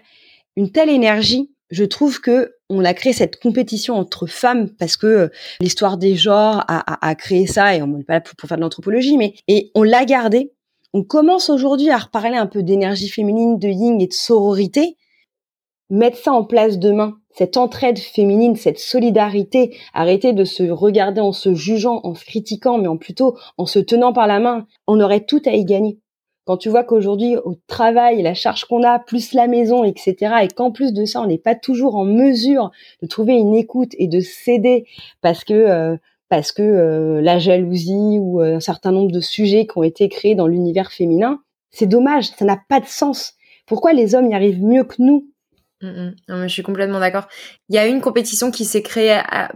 [0.56, 1.52] une telle énergie.
[1.68, 5.28] Je trouve que on a créé cette compétition entre femmes parce que euh,
[5.60, 9.18] l'histoire des genres a, créé ça et on n'est pas pour, pour faire de l'anthropologie,
[9.18, 10.55] mais et on l'a gardé
[10.96, 14.96] on commence aujourd'hui à reparler un peu d'énergie féminine, de yin et de sororité.
[15.90, 21.32] Mettre ça en place demain, cette entraide féminine, cette solidarité, arrêter de se regarder en
[21.32, 24.66] se jugeant, en se critiquant, mais en plutôt en se tenant par la main.
[24.86, 25.98] On aurait tout à y gagner.
[26.46, 30.48] Quand tu vois qu'aujourd'hui, au travail, la charge qu'on a, plus la maison, etc., et
[30.48, 32.70] qu'en plus de ça, on n'est pas toujours en mesure
[33.02, 34.86] de trouver une écoute et de céder
[35.20, 35.96] parce que euh,
[36.28, 40.08] parce que euh, la jalousie ou euh, un certain nombre de sujets qui ont été
[40.08, 43.34] créés dans l'univers féminin, c'est dommage, ça n'a pas de sens.
[43.66, 45.30] Pourquoi les hommes y arrivent mieux que nous?
[45.82, 47.28] Non, mais Je suis complètement d'accord.
[47.68, 49.52] Il y a une compétition qui s'est créée à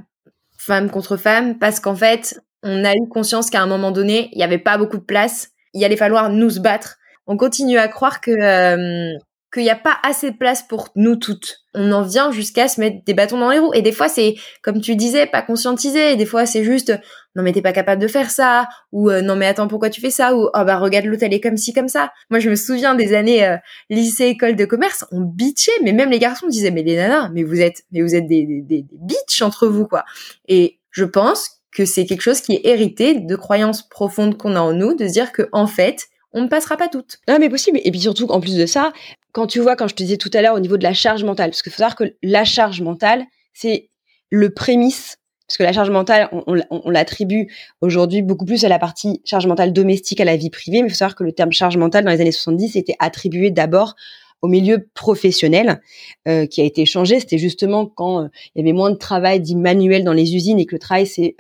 [0.59, 4.39] femme contre femme parce qu'en fait, on a eu conscience qu'à un moment donné, il
[4.39, 5.51] n'y avait pas beaucoup de place.
[5.73, 6.99] Il allait falloir nous se battre.
[7.27, 9.19] On continue à croire que euh,
[9.53, 11.65] qu'il n'y a pas assez de place pour nous toutes.
[11.75, 13.73] On en vient jusqu'à se mettre des bâtons dans les roues.
[13.75, 16.17] Et des fois, c'est, comme tu disais, pas conscientisé.
[16.17, 16.93] des fois, c'est juste,
[17.35, 18.69] non mais t'es pas capable de faire ça.
[18.93, 20.37] Ou euh, non mais attends, pourquoi tu fais ça?
[20.37, 22.13] Ou oh bah regarde l'autre, elle est comme ci, comme ça.
[22.31, 23.57] Moi, je me souviens des années euh,
[23.89, 25.73] lycée, école de commerce, on bitchait.
[25.83, 28.47] Mais même les garçons disaient, mais les nanas, mais vous êtes, mais vous êtes des,
[28.47, 30.05] des, des, bitches entre vous, quoi.
[30.49, 34.61] Et je pense que c'est quelque chose qui est hérité de croyances profondes qu'on a
[34.61, 37.19] en nous, de se dire que en fait, on ne passera pas toutes.
[37.29, 37.81] Non, mais possible.
[37.85, 38.93] Et puis surtout, en plus de ça,
[39.33, 41.25] quand tu vois, quand je te disais tout à l'heure au niveau de la charge
[41.25, 43.91] mentale, parce qu'il faut savoir que la charge mentale, c'est
[44.31, 49.21] le prémisse, parce que la charge mentale, on, l'attribue aujourd'hui beaucoup plus à la partie
[49.25, 51.77] charge mentale domestique, à la vie privée, mais il faut savoir que le terme charge
[51.77, 53.97] mentale dans les années 70 était attribué d'abord
[54.43, 55.81] au milieu professionnel
[56.29, 57.21] euh, qui a été changé.
[57.21, 60.59] C'était justement quand euh, il y avait moins de travail dit manuel dans les usines
[60.59, 61.37] et que le travail s'est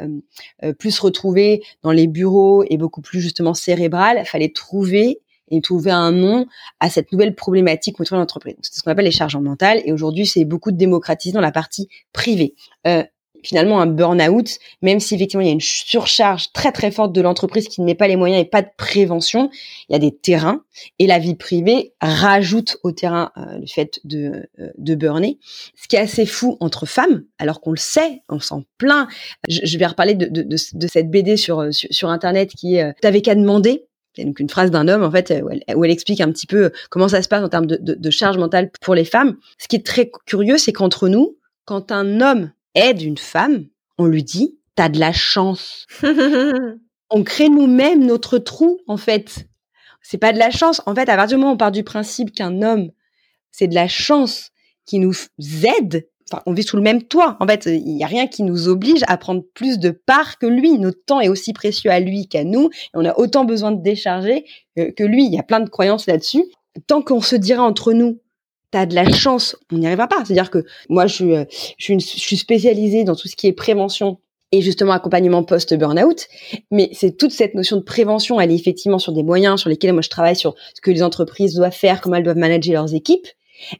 [0.64, 4.18] euh, plus retrouvé dans les bureaux et beaucoup plus justement cérébral.
[4.20, 6.46] Il fallait trouver et trouver un nom
[6.80, 8.56] à cette nouvelle problématique autour de l'entreprise.
[8.62, 9.82] C'est ce qu'on appelle les charges mentales.
[9.84, 12.54] Et aujourd'hui, c'est beaucoup de démocratisé dans la partie privée.
[12.86, 13.02] Euh,
[13.42, 17.20] finalement un burn-out, même si effectivement il y a une surcharge très très forte de
[17.20, 19.50] l'entreprise qui ne met pas les moyens et pas de prévention,
[19.88, 20.62] il y a des terrains
[20.98, 25.38] et la vie privée rajoute au terrain euh, le fait de, euh, de burner.
[25.74, 29.08] Ce qui est assez fou entre femmes, alors qu'on le sait, on s'en plaint.
[29.48, 32.94] Je, vais reparler de, de, de, cette BD sur, euh, sur, sur internet qui est
[33.00, 35.90] T'avais qu'à demander c'est donc une phrase d'un homme en fait où elle, où elle,
[35.90, 38.70] explique un petit peu comment ça se passe en termes de, de, de charge mentale
[38.81, 39.37] pour les femmes.
[39.59, 43.66] Ce qui est très curieux, c'est qu'entre nous, quand un homme aide une femme,
[43.99, 45.87] on lui dit t'as de la chance.
[47.11, 49.46] on crée nous-mêmes notre trou en fait.
[50.03, 50.81] C'est pas de la chance.
[50.87, 52.90] En fait, à partir du moment où on part du principe qu'un homme,
[53.51, 54.51] c'est de la chance
[54.87, 57.37] qui nous aide, enfin, on vit sous le même toit.
[57.40, 60.47] En fait, il n'y a rien qui nous oblige à prendre plus de part que
[60.47, 60.79] lui.
[60.79, 62.66] Notre temps est aussi précieux à lui qu'à nous.
[62.69, 64.45] Et on a autant besoin de décharger
[64.79, 65.27] euh, que lui.
[65.27, 66.45] Il y a plein de croyances là-dessus.
[66.87, 68.21] Tant qu'on se dira entre nous,
[68.71, 70.25] t'as de la chance, on n'y arrivera pas.
[70.25, 71.45] C'est-à-dire que moi, je euh,
[71.79, 74.19] je suis spécialisée dans tout ce qui est prévention
[74.53, 76.29] et justement accompagnement post-burnout.
[76.71, 79.93] Mais c'est toute cette notion de prévention, elle est effectivement sur des moyens sur lesquels
[79.93, 82.95] moi je travaille sur ce que les entreprises doivent faire, comment elles doivent manager leurs
[82.95, 83.27] équipes.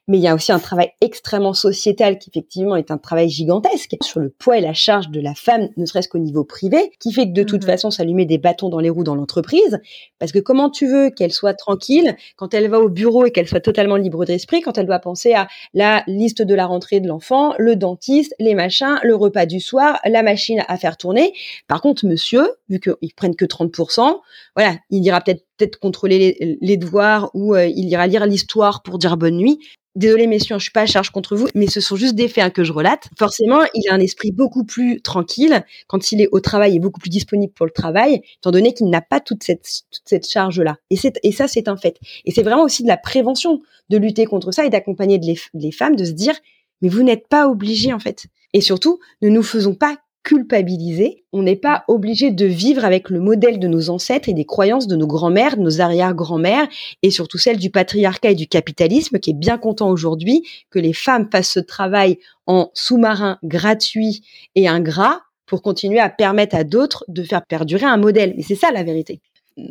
[0.09, 3.97] Mais il y a aussi un travail extrêmement sociétal qui effectivement est un travail gigantesque
[4.03, 7.13] sur le poids et la charge de la femme, ne serait-ce qu'au niveau privé, qui
[7.13, 7.71] fait que de toute mhm.
[7.71, 9.81] façon, ça lui met des bâtons dans les roues dans l'entreprise.
[10.19, 13.49] Parce que comment tu veux qu'elle soit tranquille quand elle va au bureau et qu'elle
[13.49, 17.09] soit totalement libre d'esprit, quand elle doit penser à la liste de la rentrée de
[17.09, 21.33] l'enfant, le dentiste, les machins, le repas du soir, la machine à faire tourner?
[21.67, 24.21] Par contre, monsieur, vu qu'ils prennent que 30%,
[24.57, 28.99] voilà, il ira peut-être peut-être contrôler les, devoirs ou euh, il ira lire l'histoire pour
[28.99, 29.59] dire bonne nuit.
[29.97, 32.45] Désolé messieurs, je suis pas à charge contre vous, mais ce sont juste des faits
[32.45, 33.09] hein, que je relate.
[33.19, 37.01] Forcément, il a un esprit beaucoup plus tranquille quand il est au travail et beaucoup
[37.01, 40.77] plus disponible pour le travail, étant donné qu'il n'a pas toute cette, charge-là.
[40.91, 41.99] Et, et ça, c'est un fait.
[42.25, 45.73] Et c'est vraiment aussi de la prévention de lutter contre ça et d'accompagner les, les
[45.73, 46.35] femmes de se dire,
[46.83, 48.27] mais vous n'êtes pas obligés en fait.
[48.53, 51.25] Et surtout, ne nous faisons pas culpabiliser.
[51.33, 54.87] On n'est pas obligé de vivre avec le modèle de nos ancêtres et des croyances
[54.87, 56.69] de nos grands-mères, de nos arrière-grands-mères
[57.03, 60.93] et surtout celles du patriarcat et du capitalisme qui est bien content aujourd'hui que les
[60.93, 64.23] femmes fassent ce travail en sous-marin gratuit
[64.55, 68.35] et ingrat pour continuer à permettre à d'autres de faire perdurer un modèle.
[68.37, 69.21] Mais c'est ça la vérité.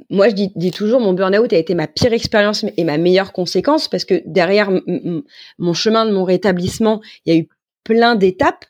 [0.10, 3.88] Moi, je dis, toujours, mon burn-out a été ma pire expérience et ma meilleure conséquence
[3.88, 4.70] parce que derrière
[5.58, 7.48] mon chemin de mon rétablissement, il y a eu
[7.84, 8.66] plein d'étapes,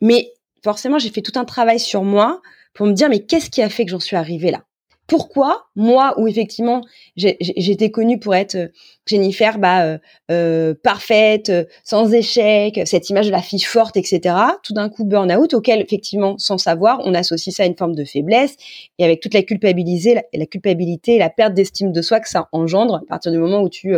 [0.00, 0.32] mais
[0.62, 2.40] forcément, j'ai fait tout un travail sur moi
[2.74, 4.64] pour me dire, mais qu'est-ce qui a fait que j'en suis arrivée là?
[5.10, 6.82] Pourquoi moi, où effectivement
[7.16, 8.68] j'étais connue pour être euh,
[9.06, 9.98] Jennifer, bah, euh,
[10.30, 11.50] euh, parfaite,
[11.82, 14.36] sans échec, cette image de la fille forte, etc.
[14.62, 18.04] Tout d'un coup, burn-out, auquel effectivement, sans savoir, on associe ça à une forme de
[18.04, 18.54] faiblesse
[18.98, 22.28] et avec toute la culpabilité, la, la culpabilité et la perte d'estime de soi que
[22.28, 23.96] ça engendre à partir du moment où tu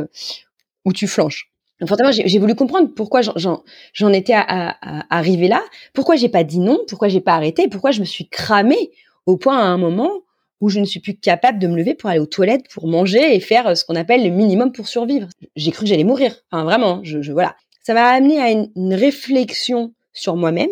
[0.87, 1.51] où tu flanches.
[1.82, 4.76] Donc forcément, j'ai voulu comprendre pourquoi j'en étais à,
[5.10, 5.62] là,
[5.94, 8.92] pourquoi j'ai pas dit non, pourquoi j'ai pas arrêté, pourquoi je me suis cramée
[9.26, 10.12] au point à un moment
[10.60, 13.34] où je ne suis plus capable de me lever pour aller aux toilettes, pour manger
[13.34, 15.26] et faire ce qu'on appelle le minimum pour survivre?
[15.56, 16.36] J'ai cru que j'allais mourir.
[16.52, 17.56] Enfin vraiment, je, voilà.
[17.80, 20.70] Ça m'a amené à une, réflexion sur moi-même,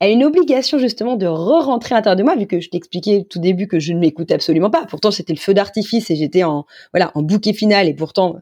[0.00, 3.38] à une obligation justement de re-rentrer à l'intérieur de moi, vu que je t'expliquais tout
[3.38, 4.84] début que je ne m'écoute absolument pas.
[4.84, 8.36] Pourtant, c'était le feu d'artifice et j'étais en voilà en bouquet final et pourtant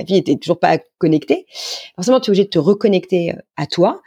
[0.00, 1.46] la vie était toujours pas connectée.
[1.94, 4.00] Forcément, tu es obligé de te reconnecter euh, à toi,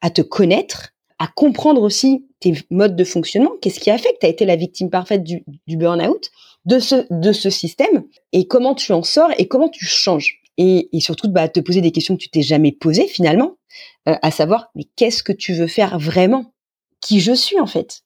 [0.00, 3.52] à te connaître, à comprendre aussi tes modes de fonctionnement.
[3.60, 6.30] Qu'est-ce qui a fait que tu as été la victime parfaite du, burn-out,
[6.64, 10.40] de ce, de ce système, et comment tu en sors et comment tu changes?
[10.58, 13.56] Et, surtout, bah, te poser des questions que tu t'es jamais posées finalement,
[14.08, 16.54] euh, à savoir, mais qu'est-ce que tu veux faire vraiment?
[17.00, 18.02] Qui je suis en fait?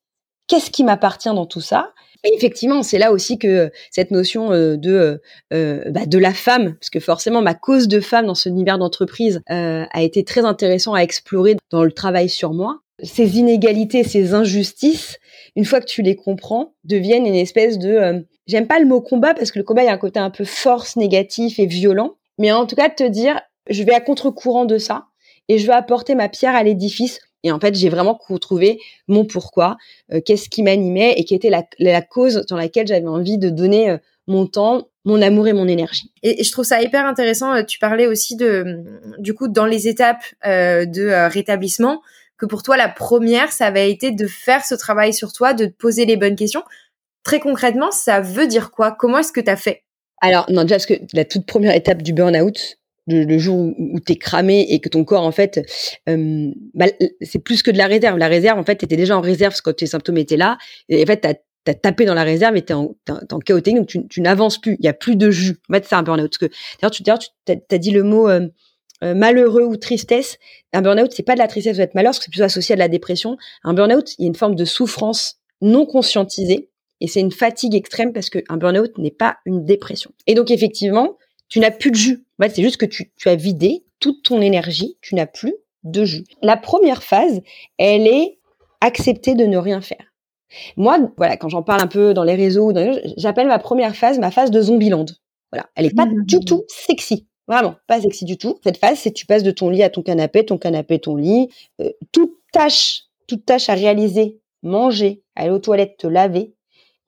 [0.49, 1.93] Qu'est-ce qui m'appartient dans tout ça?
[2.25, 5.19] Et effectivement, c'est là aussi que cette notion euh, de euh,
[5.53, 8.79] euh, bah, de la femme, parce que forcément ma cause de femme dans ce univers
[8.79, 12.81] d'entreprise a été très intéressant à explorer dans le travail sur moi.
[13.03, 15.19] Ces inégalités, ces injustices,
[15.57, 19.33] une fois que tu les comprends, deviennent une espèce de j'aime pas le mot combat
[19.33, 22.53] parce que le combat y a un côté un peu force, négatif et violent, mais
[22.53, 25.07] en tout cas de te dire je vais à contre-courant de ça
[25.49, 29.25] et je vais apporter ma pierre à l'édifice et en fait, j'ai vraiment retrouvé mon
[29.25, 29.77] pourquoi,
[30.13, 33.91] euh, qu'est-ce qui m'animait et qui était la, cause dans laquelle j'avais envie de donner
[33.91, 36.13] euh, mon temps, mon amour et mon énergie.
[36.23, 37.55] Et, je trouve ça hyper intéressant.
[37.55, 38.85] Euh, tu parlais aussi de,
[39.19, 42.03] du coup, dans les étapes de rétablissement,
[42.37, 45.67] que pour toi, la première, ça avait été de faire ce travail sur toi, de
[45.67, 46.63] te poser les bonnes questions.
[47.23, 48.93] Très concrètement, ça veut dire quoi?
[48.93, 49.83] Comment est-ce que tu as fait?
[50.23, 54.01] Alors non, déjà parce que la toute première étape du burn-out, le, jour où, où
[54.01, 55.61] tu es cramé et que ton corps, en fait,
[56.07, 56.87] bah,
[57.21, 58.19] c'est plus que de la réserve.
[58.19, 60.59] La réserve, en fait, tu étais déjà en réserve quand tes symptômes étaient là.
[60.89, 63.77] Et en fait, tu as, tapé dans la réserve et tu es en, en, chaotique,
[63.77, 64.77] donc tu, n'avances plus.
[64.81, 65.59] Il y a plus de jus.
[65.69, 66.37] En fait, c'est un burn-out.
[66.41, 68.29] D'ailleurs, tu, tu as, dit le mot
[69.03, 70.39] euh, malheureux ou tristesse.
[70.73, 72.75] Un burn-out, c'est pas de la tristesse ou être malheur, parce que c'est plutôt associé
[72.75, 73.39] à de la dépression.
[73.65, 76.69] Un burn-out, il y a une forme de souffrance non conscientisée.
[77.01, 80.13] Et c'est une fatigue extrême parce qu'un burn-out n'est pas une dépression.
[80.27, 81.17] Et donc, effectivement,
[81.51, 82.25] tu n'as plus de jus.
[82.39, 85.55] En fait, c'est juste que tu, tu as vidé toute ton énergie, tu n'as plus
[85.85, 86.25] de jus.
[86.41, 87.43] La première phase,
[87.77, 88.39] elle est
[88.81, 90.15] accepter de ne rien faire.
[90.77, 92.73] Moi, voilà, quand j'en parle un peu dans les réseaux,
[93.17, 95.07] j'appelle ma première phase ma phase de Zombieland.
[95.53, 96.25] Voilà, elle est pas mmh.
[96.25, 97.27] du tout sexy.
[97.47, 98.59] Vraiment, pas sexy du tout.
[98.63, 101.49] Cette phase, c'est tu passes de ton lit à ton canapé, ton canapé, ton lit.
[101.81, 106.55] Euh, toute tâche, toute tâche à réaliser, manger, aller aux toilettes, te laver,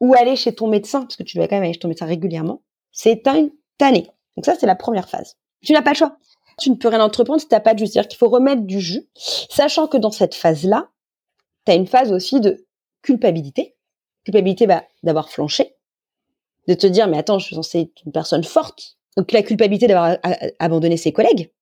[0.01, 2.07] ou aller chez ton médecin, parce que tu dois quand même aller chez ton médecin
[2.07, 4.09] régulièrement, c'est un tannée.
[4.37, 5.37] Donc ça, c'est la première phase.
[5.63, 6.17] Tu n'as pas le choix.
[6.59, 7.87] Tu ne peux rien entreprendre si tu n'as pas de jus.
[7.87, 10.89] C'est-à-dire qu'il faut remettre du jus, sachant que dans cette phase-là,
[11.67, 12.67] tu as une phase aussi de
[13.03, 13.77] culpabilité.
[14.25, 15.75] Culpabilité bah, d'avoir flanché,
[16.69, 18.97] de te dire, mais attends, je suis censée être une personne forte.
[19.17, 20.17] Donc la culpabilité d'avoir
[20.59, 21.53] abandonné ses collègues,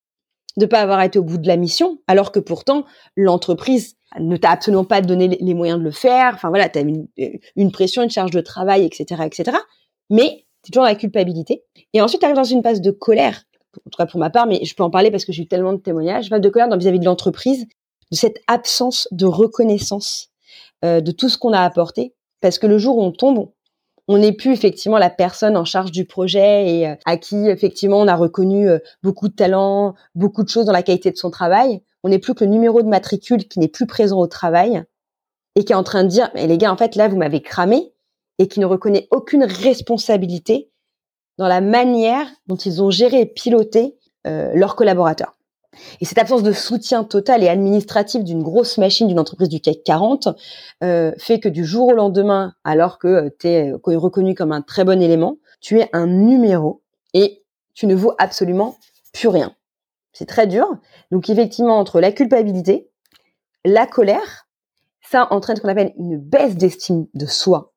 [0.57, 2.85] de pas avoir été au bout de la mission, alors que pourtant
[3.17, 6.33] l'entreprise ne t'a absolument pas donné les moyens de le faire.
[6.35, 7.09] Enfin voilà, tu as une,
[7.57, 9.57] une pression, une charge de travail, etc., etc.
[10.11, 11.65] Mais c'est toujours la culpabilité.
[11.93, 13.45] Et ensuite, tu dans une phase de colère,
[13.77, 15.49] en tout cas pour ma part, mais je peux en parler parce que j'ai eu
[15.49, 17.67] tellement de témoignages, phase de colère vis-à-vis de l'entreprise,
[18.11, 20.29] de cette absence de reconnaissance
[20.85, 22.15] euh, de tout ce qu'on a apporté.
[22.41, 23.51] Parce que le jour où on tombe,
[24.09, 28.01] on n'est plus effectivement la personne en charge du projet et euh, à qui effectivement
[28.01, 31.31] on a reconnu euh, beaucoup de talent, beaucoup de choses dans la qualité de son
[31.31, 31.83] travail.
[32.03, 34.83] On n'est plus que le numéro de matricule qui n'est plus présent au travail
[35.55, 37.41] et qui est en train de dire mais les gars en fait là vous m'avez
[37.41, 37.93] cramé
[38.41, 40.71] et qui ne reconnaît aucune responsabilité
[41.37, 45.37] dans la manière dont ils ont géré et piloté euh, leurs collaborateurs.
[46.01, 49.83] Et cette absence de soutien total et administratif d'une grosse machine d'une entreprise du CAC
[49.85, 50.29] 40
[50.83, 54.63] euh, fait que du jour au lendemain, alors que euh, tu es reconnu comme un
[54.63, 56.81] très bon élément, tu es un numéro
[57.13, 58.79] et tu ne vaux absolument
[59.13, 59.55] plus rien.
[60.15, 60.67] C'est très dur.
[61.11, 62.89] Donc effectivement, entre la culpabilité,
[63.67, 64.49] la colère,
[65.03, 67.75] ça entraîne ce qu'on appelle une baisse d'estime de soi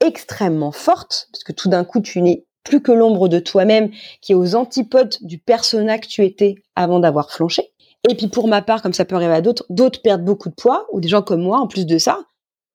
[0.00, 4.32] extrêmement forte, parce que tout d'un coup, tu n'es plus que l'ombre de toi-même qui
[4.32, 7.72] est aux antipodes du persona que tu étais avant d'avoir flanché.
[8.08, 10.54] Et puis pour ma part, comme ça peut arriver à d'autres, d'autres perdent beaucoup de
[10.54, 12.20] poids, ou des gens comme moi, en plus de ça,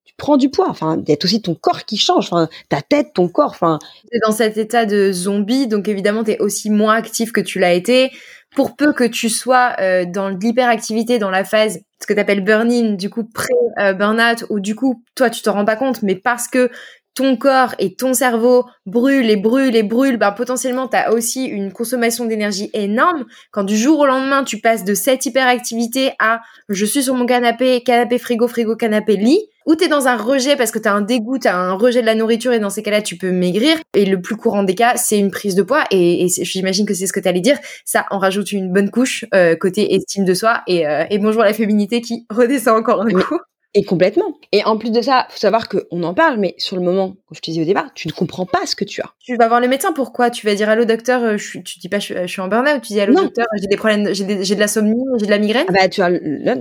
[0.03, 0.67] tu prends du poids.
[0.69, 3.51] Enfin, il y a aussi ton corps qui change, enfin, ta tête, ton corps.
[3.51, 3.79] Enfin,
[4.11, 7.59] es dans cet état de zombie, donc évidemment, tu es aussi moins actif que tu
[7.59, 8.11] l'as été.
[8.55, 12.43] Pour peu que tu sois euh, dans l'hyperactivité, dans la phase, ce que tu appelles
[12.43, 16.47] burn-in, du coup pré-burnout, ou du coup, toi, tu te rends pas compte, mais parce
[16.47, 16.69] que
[17.15, 21.45] ton corps et ton cerveau brûlent et brûlent et brûlent, ben potentiellement tu as aussi
[21.45, 23.25] une consommation d'énergie énorme.
[23.51, 27.25] Quand du jour au lendemain tu passes de cette hyperactivité à je suis sur mon
[27.25, 30.87] canapé, canapé frigo, frigo, canapé lit, ou tu es dans un rejet parce que tu
[30.87, 33.17] as un dégoût, tu as un rejet de la nourriture et dans ces cas-là tu
[33.17, 33.77] peux maigrir.
[33.93, 37.07] Et le plus courant des cas c'est une prise de poids et, j'imagine que c'est
[37.07, 37.57] ce que tu allais dire.
[37.85, 41.43] Ça en rajoute une bonne couche euh, côté estime de soi et, euh, et bonjour
[41.43, 43.39] la féminité qui redescend encore un coup.
[43.75, 44.37] Et complètement.
[44.51, 47.35] Et en plus de ça, faut savoir qu'on en parle, mais sur le moment, comme
[47.35, 49.11] je te disais au départ, tu ne comprends pas ce que tu as.
[49.19, 51.79] Tu vas voir le médecin, pourquoi Tu vas dire allô docteur, euh, je suis, tu
[51.79, 54.59] dis pas je, suis en burn-out, tu dis allô docteur, j'ai des problèmes, j'ai, de
[54.59, 55.65] la somnie, j'ai de la migraine.
[55.69, 56.11] Ah bah tu as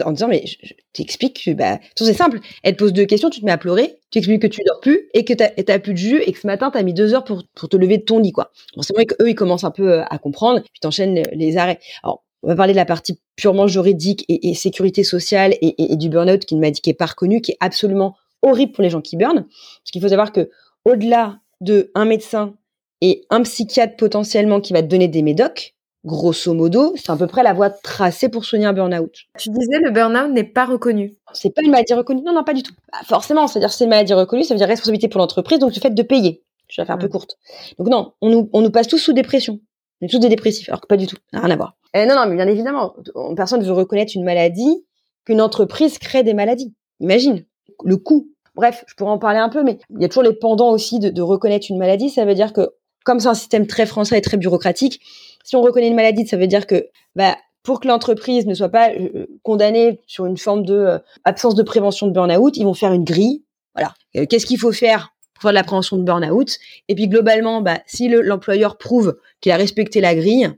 [0.07, 3.41] en disant mais je, t'explique que bah c'est simple, elle te pose deux questions, tu
[3.41, 5.99] te mets à pleurer, tu expliques que tu dors plus et que t'as, plus de
[5.99, 8.21] jus et que ce matin t'as mis deux heures pour, pour te lever de ton
[8.21, 8.53] lit quoi.
[8.75, 11.79] Bon c'est vrai qu'eux ils commencent un peu euh, à comprendre, puis t'enchaînes les arrêts.
[12.03, 16.45] Alors on va parler de la partie purement juridique et, sécurité sociale et, du burn-out
[16.45, 19.01] qui ne m'a dit qui est pas reconnu, qui est absolument horrible pour les gens
[19.01, 19.45] qui burnent.
[19.45, 20.51] Parce qu'il faut savoir que
[20.85, 22.55] au-delà de un médecin
[23.01, 25.75] et un psychiatre potentiellement qui va te donner des médocs,
[26.05, 29.15] grosso modo, c'est à peu près la voie tracée pour soigner un burn-out.
[29.39, 31.15] Tu disais le burn-out n'est pas reconnu.
[31.33, 32.23] C'est pas une maladie reconnue.
[32.23, 32.75] Non, non, pas du tout.
[32.93, 35.81] Bah, forcément, c'est-à-dire c'est une maladie reconnue, ça veut dire responsabilité pour l'entreprise, donc le
[35.81, 36.43] fait de payer.
[36.69, 37.37] Je vais la faire un peu courte.
[37.79, 39.61] Donc non, on nous, on nous passe tous sous dépression.
[40.03, 41.17] On tous des dépressifs, alors que pas du tout.
[41.33, 41.77] Rien à voir.
[41.97, 42.95] Euh, non, non, mais bien évidemment,
[43.37, 44.85] personne ne veut reconnaître une maladie
[45.25, 46.75] qu'une entreprise crée des maladies.
[47.01, 47.45] Imagine
[47.85, 48.29] le coût.
[48.55, 50.99] Bref, je pourrais en parler un peu, mais il y a toujours les pendants aussi
[50.99, 52.11] de, de reconnaître une maladie.
[52.11, 52.71] Ça veut dire que,
[53.05, 55.01] comme c'est un système très français et très bureaucratique,
[55.45, 58.69] si on reconnaît une maladie, ça veut dire que bah, pour que l'entreprise ne soit
[58.69, 62.75] pas euh, condamnée sur une forme de euh, absence de prévention de burn-out, ils vont
[62.75, 63.45] faire une grille.
[63.75, 63.95] Voilà.
[64.17, 67.81] Euh, qu'est-ce qu'il faut faire pour de la prévention de burn-out Et puis globalement, bah,
[67.87, 70.51] si l'employeur prouve qu'il a respecté la grille,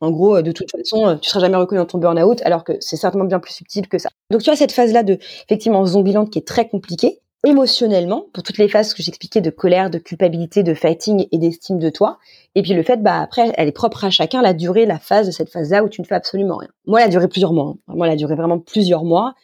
[0.00, 2.96] en gros, de toute façon, tu seras jamais reconnu dans ton burn-out, alors que c'est
[2.96, 4.10] certainement bien plus subtil que ça.
[4.30, 8.58] Donc tu as cette phase-là de effectivement zombieland qui est très compliquée émotionnellement pour toutes
[8.58, 12.18] les phases que j'expliquais de colère, de culpabilité, de fatigue et d'estime de toi.
[12.54, 15.26] Et puis le fait, bah après, elle est propre à chacun la durée, la phase
[15.26, 16.70] de cette phase-là où tu ne fais absolument rien.
[16.86, 17.74] Moi, elle a duré plusieurs mois.
[17.88, 17.94] Hein.
[17.94, 19.34] Moi, elle a duré vraiment plusieurs mois.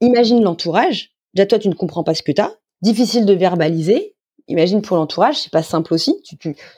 [0.00, 1.12] Imagine l'entourage.
[1.34, 2.52] Déjà, toi, tu ne comprends pas ce que tu as.
[2.82, 4.14] Difficile de verbaliser
[4.48, 6.16] imagine pour l'entourage, c'est pas simple aussi.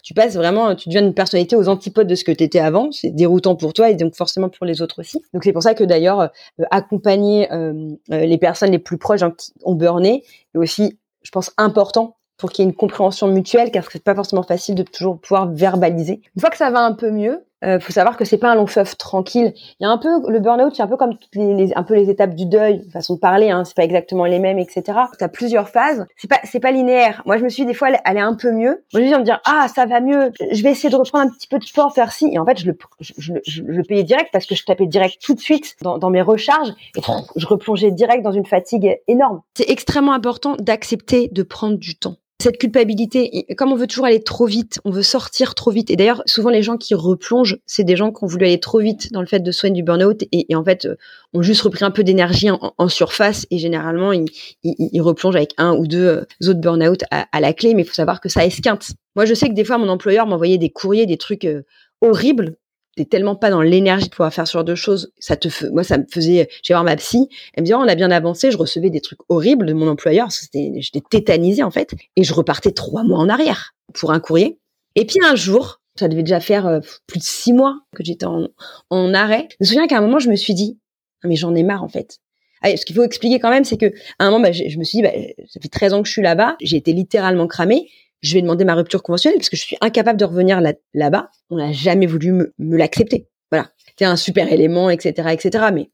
[0.02, 2.90] Tu, passes vraiment, tu deviens une personnalité aux antipodes de ce que tu étais avant.
[2.92, 5.22] C'est déroutant pour toi et donc forcément pour les autres aussi.
[5.32, 9.22] Donc c'est pour ça que d'ailleurs, euh, accompagner euh, euh, les personnes les plus proches
[9.22, 13.28] hein, qui ont burné est aussi, je pense, important pour qu'il y ait une compréhension
[13.28, 16.22] mutuelle, car c'est pas forcément facile de toujours pouvoir verbaliser.
[16.34, 18.54] Une fois que ça va un peu mieux, euh, faut savoir que c'est pas un
[18.54, 19.52] long fleuve tranquille.
[19.78, 22.10] Il y a un peu le burn-out, c'est un peu comme les, un peu les
[22.10, 23.50] étapes du deuil, façon de parler.
[23.50, 24.82] Hein, c'est pas exactement les mêmes, etc.
[25.18, 26.06] Tu as plusieurs phases.
[26.16, 27.22] C'est pas c'est pas linéaire.
[27.26, 28.84] Moi, je me suis des fois, est un peu mieux.
[28.92, 30.32] Moi, je me suis dire, ah, ça va mieux.
[30.52, 32.30] Je vais essayer de reprendre un petit peu de sport, faire ci.
[32.32, 35.16] Et en fait, je le je, je, le payais direct parce que je tapais direct
[35.22, 37.00] tout de suite dans, dans mes recharges et
[37.36, 39.42] je replongeais direct dans une fatigue énorme.
[39.54, 44.22] C'est extrêmement important d'accepter de prendre du temps cette culpabilité, comme on veut toujours aller
[44.22, 45.90] trop vite, on veut sortir trop vite.
[45.90, 48.78] Et d'ailleurs, souvent les gens qui replongent, c'est des gens qui ont voulu aller trop
[48.78, 50.96] vite dans le fait de soigner du burn-out et, en fait euh,
[51.32, 55.86] ont juste repris un peu d'énergie en, surface et généralement ils, replongent avec un ou
[55.86, 57.74] deux euh, autres burn-out à, la clé.
[57.74, 58.92] Mais il faut savoir que ça esquinte.
[59.16, 61.62] Moi, je sais que des fois mon employeur m'envoyait des courriers, des trucs euh,
[62.00, 62.56] horribles
[62.96, 65.12] t'es tellement pas dans l'énergie de pouvoir faire ce genre de choses.
[65.18, 67.88] Ça te, moi, ça me faisait, j'ai voir ma psy, elle me dit, oh, on
[67.88, 71.70] a bien avancé, je recevais des trucs horribles de mon employeur, c'était, j'étais tétanisée, en
[71.70, 74.58] fait, et je repartais trois mois en arrière pour un courrier.
[74.96, 78.26] Et puis, un jour, ça devait déjà faire euh, plus de six mois que j'étais
[78.26, 79.48] en, arrêt.
[79.52, 80.78] Je me souviens qu'à un moment, je me suis dit,
[81.22, 82.18] ah, mais j'en ai marre, en fait.
[82.62, 84.84] Ah, ce qu'il faut expliquer quand même, c'est que à un moment, bah, je, me
[84.84, 85.12] suis dit, bah,
[85.48, 87.88] ça fait 13 ans que je suis là-bas, j'ai été littéralement cramée
[88.22, 91.30] je vais demander ma rupture conventionnelle parce que je suis incapable de revenir là, bas
[91.50, 93.28] On n'a jamais voulu me, l'accepter.
[93.50, 95.64] Voilà, c'est un super élément, etc., etc.
[95.72, 95.90] Mais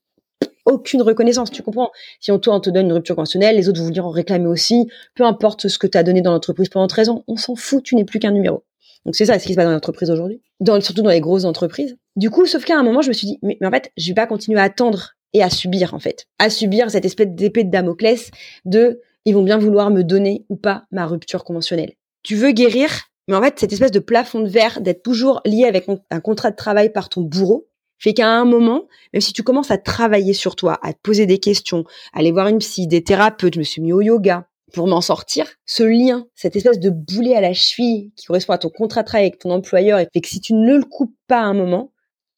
[0.64, 3.80] aucune reconnaissance, tu comprends Si on, toi, on te donne une rupture conventionnelle, les autres
[3.80, 4.88] vont venir en réclamer aussi.
[5.14, 7.82] Peu importe ce que tu as donné dans l'entreprise pendant 13 ans, on s'en fout,
[7.82, 8.64] tu n'es plus qu'un numéro.
[9.04, 10.42] Donc c'est ça ce qui se passe dans l'entreprise aujourd'hui,
[10.80, 11.96] surtout dans les grosses entreprises.
[12.16, 14.08] Du coup, sauf qu'à un moment, je me suis dit, mais, mais en fait, je
[14.08, 16.26] vais pas continuer à attendre et à subir, en fait.
[16.40, 18.30] À subir cette espèce d'épée de Damoclès
[18.64, 21.92] de, ils vont bien vouloir me donner ou pas ma rupture conventionnelle
[22.26, 22.90] tu veux guérir,
[23.28, 26.50] mais en fait, cette espèce de plafond de verre, d'être toujours lié avec un contrat
[26.50, 30.34] de travail par ton bourreau, fait qu'à un moment, même si tu commences à travailler
[30.34, 33.60] sur toi, à te poser des questions, à aller voir une psy, des thérapeutes, je
[33.60, 37.40] me suis mis au yoga pour m'en sortir, ce lien, cette espèce de boulet à
[37.40, 40.40] la cheville qui correspond à ton contrat de travail avec ton employeur, fait que si
[40.40, 41.92] tu ne le coupes pas à un moment,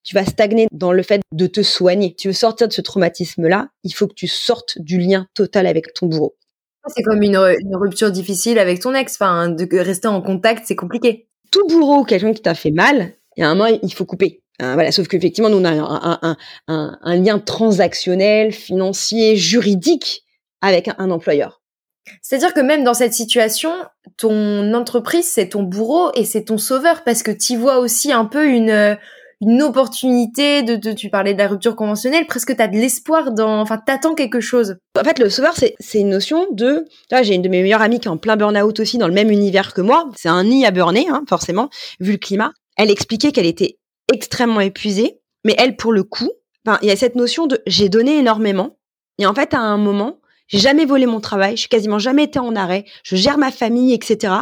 [0.04, 2.14] tu vas stagner dans le fait de te soigner.
[2.14, 5.94] Tu veux sortir de ce traumatisme-là, il faut que tu sortes du lien total avec
[5.94, 6.36] ton bourreau.
[6.86, 7.36] C'est comme une,
[7.74, 9.14] rupture difficile avec ton ex.
[9.14, 11.28] Enfin, de rester en contact, c'est compliqué.
[11.50, 14.42] Tout bourreau, quelqu'un qui t'a fait mal, il y a un moment, il faut couper.
[14.60, 16.36] Hein, voilà, sauf qu'effectivement, nous, on a un,
[16.66, 20.24] un, un, lien transactionnel, financier, juridique
[20.60, 21.62] avec un, employeur.
[22.22, 23.70] C'est-à-dire que même dans cette situation,
[24.16, 28.24] ton entreprise, c'est ton bourreau et c'est ton sauveur parce que tu vois aussi un
[28.24, 28.98] peu une,
[29.40, 33.32] une opportunité de, de, tu parlais de la rupture conventionnelle, presque tu as de l'espoir
[33.32, 34.76] dans, enfin, t'attends quelque chose.
[34.98, 37.82] En fait, le sauveur, c'est, c'est une notion de, là, j'ai une de mes meilleures
[37.82, 40.10] amies qui est en plein burn-out aussi, dans le même univers que moi.
[40.16, 41.70] C'est un nid à burner, hein, forcément,
[42.00, 42.52] vu le climat.
[42.76, 43.78] Elle expliquait qu'elle était
[44.12, 46.30] extrêmement épuisée, mais elle, pour le coup,
[46.66, 48.76] enfin, il y a cette notion de, j'ai donné énormément.
[49.18, 52.24] Et en fait, à un moment, j'ai jamais volé mon travail, je suis quasiment jamais
[52.24, 54.34] été en arrêt, je gère ma famille, etc.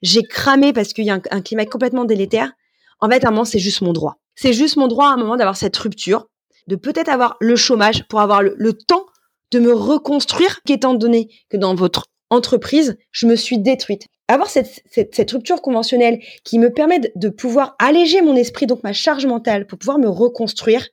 [0.00, 2.52] J'ai cramé parce qu'il y a un, un climat complètement délétère.
[3.00, 4.18] En fait, à un moment, c'est juste mon droit.
[4.40, 6.28] C'est juste mon droit à un moment d'avoir cette rupture,
[6.68, 9.04] de peut-être avoir le chômage pour avoir le, temps
[9.50, 14.06] de me reconstruire, étant donné que dans votre entreprise, je me suis détruite.
[14.28, 18.92] Avoir cette, cette, rupture conventionnelle qui me permet de, pouvoir alléger mon esprit, donc ma
[18.92, 20.86] charge mentale, pour pouvoir me reconstruire,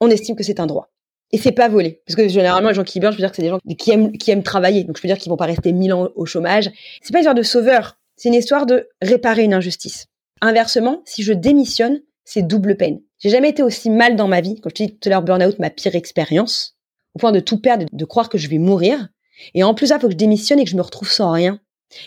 [0.00, 0.90] on estime que c'est un droit.
[1.30, 2.02] Et c'est pas volé.
[2.08, 3.92] Parce que généralement, les gens qui burn, je veux dire que c'est des gens qui
[3.92, 4.82] aiment, qui aiment travailler.
[4.82, 6.72] Donc, je peux dire qu'ils vont pas rester mille ans au chômage.
[7.02, 7.98] C'est pas une histoire de sauveur.
[8.16, 10.06] C'est une histoire de réparer une injustice.
[10.40, 12.00] Inversement, si je démissionne,
[12.30, 13.00] c'est double peine.
[13.18, 14.60] J'ai jamais été aussi mal dans ma vie.
[14.60, 16.76] Quand je dis tout à l'heure burn-out, ma pire expérience,
[17.14, 19.08] au point de tout perdre, de, croire que je vais mourir.
[19.54, 21.58] Et en plus, ça, faut que je démissionne et que je me retrouve sans rien.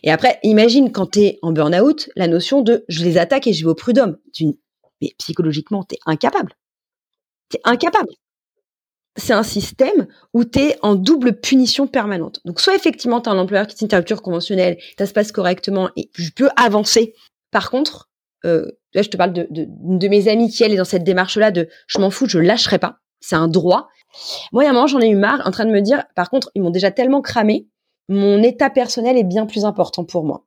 [0.02, 3.54] Et après, imagine quand tu es en burn-out, la notion de je les attaque et
[3.54, 4.18] je vais au prud'homme.
[5.02, 6.54] Mais psychologiquement, tu es incapable.
[7.50, 8.14] Tu es incapable.
[9.18, 12.40] C'est un système où tu es en double punition permanente.
[12.46, 15.34] Donc, soit effectivement, tu as un employeur qui est une rupture conventionnelle, ça se passe
[15.34, 17.14] correctement et je peux avancer.
[17.52, 18.10] Par contre,
[18.46, 21.04] euh, là, je te parle de, de, de mes amis qui, elle, est dans cette
[21.04, 23.00] démarche-là de je m'en fous, je lâcherai pas.
[23.20, 23.88] C'est un droit.
[24.52, 26.52] Moi, à un moment, j'en ai eu marre en train de me dire, par contre,
[26.56, 27.68] ils m'ont déjà tellement cramé,
[28.10, 30.46] mon état personnel est bien plus important pour moi.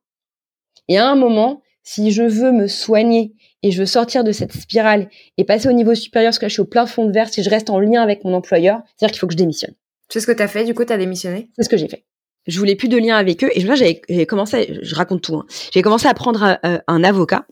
[0.87, 3.33] Et à un moment, si je veux me soigner
[3.63, 6.49] et je veux sortir de cette spirale et passer au niveau supérieur, parce que là,
[6.49, 8.81] je suis au plein fond de verre, si je reste en lien avec mon employeur,
[8.95, 9.73] c'est-à-dire qu'il faut que je démissionne.
[10.09, 11.49] C'est ce que tu as fait, du coup, tu as démissionné?
[11.55, 12.05] C'est ce que j'ai fait.
[12.45, 15.45] Je voulais plus de lien avec eux et là, j'avais commencé, je raconte tout, hein.
[15.73, 17.45] j'ai commencé à prendre euh, un avocat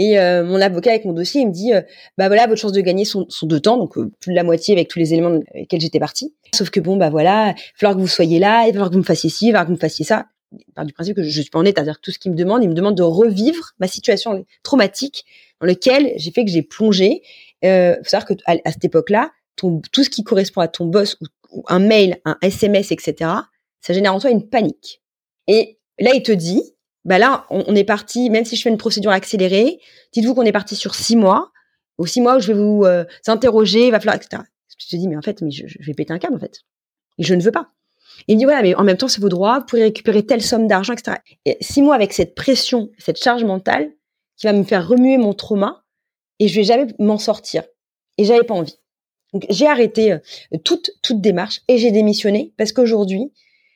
[0.00, 1.82] et euh, mon avocat avec mon dossier, il me dit, euh,
[2.16, 4.44] bah voilà, votre chance de gagner sont, sont de temps, donc euh, plus de la
[4.44, 6.34] moitié avec tous les éléments avec lesquels j'étais partie.
[6.54, 8.88] Sauf que bon, bah voilà, il va falloir que vous soyez là, il va falloir
[8.88, 10.28] que vous me fassiez ci, il va falloir que vous me fassiez ça.
[10.74, 12.36] Par du principe que je, je suis pas honnête, c'est-à-dire que tout ce qu'il me
[12.36, 15.26] demande, il me demande de revivre ma situation traumatique
[15.60, 17.20] dans laquelle j'ai fait que j'ai plongé.
[17.66, 21.26] Euh, faut savoir que à, cette époque-là, tout ce qui correspond à ton boss ou,
[21.52, 23.32] ou un mail, un SMS, etc.,
[23.82, 25.02] ça génère en toi une panique.
[25.46, 26.62] Et là, il te dit,
[27.10, 29.80] bah là, on, est parti, même si je fais une procédure accélérée,
[30.12, 31.50] dites-vous qu'on est parti sur six mois,
[31.98, 34.44] ou six mois où je vais vous euh, interroger, va falloir, etc.
[34.78, 36.60] Je te dis, mais en fait, mais je, vais péter un câble, en fait.
[37.18, 37.72] Et je ne veux pas.
[38.28, 40.40] Il me dit, voilà, mais en même temps, c'est vos droits, vous pourrez récupérer telle
[40.40, 41.16] somme d'argent, etc.
[41.46, 43.90] Et six mois avec cette pression, cette charge mentale,
[44.36, 45.82] qui va me faire remuer mon trauma,
[46.38, 47.64] et je vais jamais m'en sortir.
[48.18, 48.78] Et j'avais pas envie.
[49.32, 50.18] Donc, j'ai arrêté euh,
[50.62, 53.32] toute, toute démarche, et j'ai démissionné, parce qu'aujourd'hui,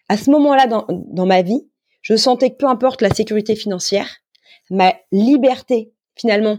[0.09, 1.67] à ce moment-là dans, dans ma vie,
[2.05, 4.09] je sentais que peu importe la sécurité financière,
[4.71, 6.59] ma liberté finalement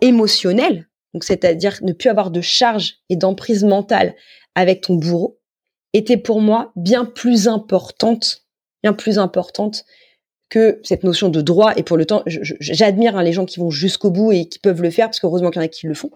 [0.00, 4.14] émotionnelle, donc c'est-à-dire ne plus avoir de charge et d'emprise mentale
[4.54, 5.38] avec ton bourreau,
[5.92, 8.46] était pour moi bien plus importante,
[8.82, 9.84] bien plus importante
[10.48, 11.72] que cette notion de droit.
[11.76, 14.82] Et pour le temps, j'admire hein, les gens qui vont jusqu'au bout et qui peuvent
[14.82, 16.10] le faire, parce qu'heureusement qu'il y en a qui le font.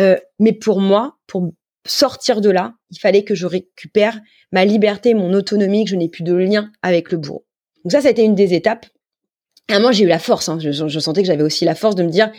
[0.00, 1.50] Euh, mais pour moi, pour
[1.86, 4.20] sortir de là, il fallait que je récupère
[4.52, 7.45] ma liberté, mon autonomie, que je n'ai plus de lien avec le bourreau.
[7.86, 8.86] Donc ça, ça a été une des étapes.
[9.70, 10.48] À moment, j'ai eu la force.
[10.48, 10.58] Hein.
[10.58, 12.32] Je, sentais que j'avais aussi la force de me dire,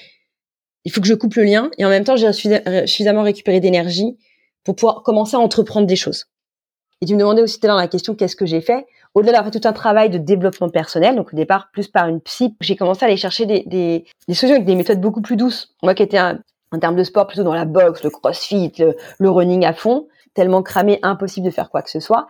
[0.83, 1.71] il faut que je coupe le lien.
[1.77, 4.17] Et en même temps, j'ai suffisamment récupéré d'énergie
[4.65, 6.25] pour pouvoir commencer à entreprendre des choses.
[6.99, 8.87] Et tu me demandais aussi tout la question, qu'est-ce que j'ai fait?
[9.13, 12.19] Au-delà d'avoir fait tout un travail de développement personnel, donc au départ plus par une
[12.19, 15.73] psy, j'ai commencé à aller chercher des, solutions avec des méthodes beaucoup plus douces.
[15.81, 18.73] Moi qui étais en termes de sport plutôt dans la boxe, le crossfit,
[19.19, 22.27] le running à fond, tellement cramé, impossible de faire quoi que ce soit.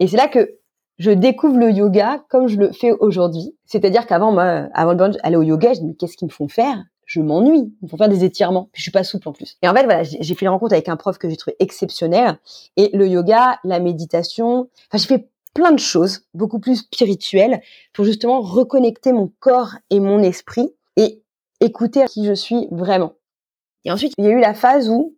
[0.00, 0.58] Et c'est là que
[0.98, 3.56] je découvre le yoga comme je le fais aujourd'hui.
[3.64, 6.32] C'est-à-dire qu'avant, moi, avant le burn, aller au yoga, je me dis, qu'est-ce qu'ils me
[6.32, 6.82] font faire?
[7.06, 7.74] Je m'ennuie.
[7.82, 8.68] Ils me font faire des étirements.
[8.72, 9.56] Puis je suis pas souple en plus.
[9.62, 12.38] Et en fait, voilà, j'ai fait une rencontre avec un prof que j'ai trouvé exceptionnel.
[12.76, 17.60] Et le yoga, la méditation, enfin, j'ai fait plein de choses, beaucoup plus spirituelles,
[17.92, 21.22] pour justement reconnecter mon corps et mon esprit et
[21.60, 23.12] écouter qui je suis vraiment.
[23.84, 25.16] Et ensuite, il y a eu la phase où,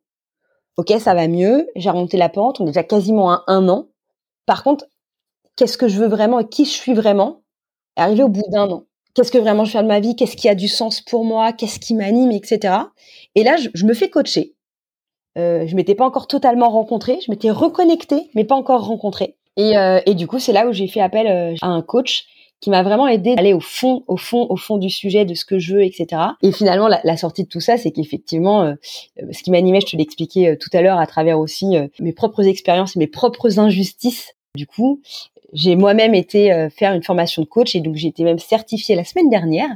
[0.77, 3.89] ok, ça va mieux, j'ai remonté la pente, on est déjà quasiment à un an.
[4.45, 4.87] Par contre,
[5.57, 7.43] qu'est-ce que je veux vraiment et qui je suis vraiment,
[7.97, 8.85] arrivé au bout d'un an.
[9.15, 10.15] Qu'est-ce que vraiment je fais de ma vie?
[10.15, 11.53] Qu'est-ce qui a du sens pour moi?
[11.55, 12.75] Qu'est-ce qui m'anime, etc.
[13.35, 14.53] Et là, je, me fais coacher.
[15.39, 19.37] Euh, je m'étais pas encore totalement rencontrée, je m'étais reconnectée, mais pas encore rencontrée.
[19.57, 22.27] Et, euh, et du coup, c'est là où j'ai fait appel euh, à un coach
[22.61, 25.35] qui m'a vraiment aidé à aller au fond, au fond, au fond du sujet, de
[25.35, 26.23] ce que je veux, etc.
[26.43, 28.75] Et finalement, la, sortie de tout ça, c'est qu'effectivement, euh,
[29.31, 32.97] ce qui m'animait, je te l'expliquais tout à l'heure, à travers aussi mes propres expériences,
[32.97, 34.35] mes propres injustices.
[34.55, 35.03] Du coup,
[35.53, 38.97] j'ai moi-même été euh, faire une formation de coach et donc j'ai été même certifiée
[38.97, 39.69] la semaine dernière.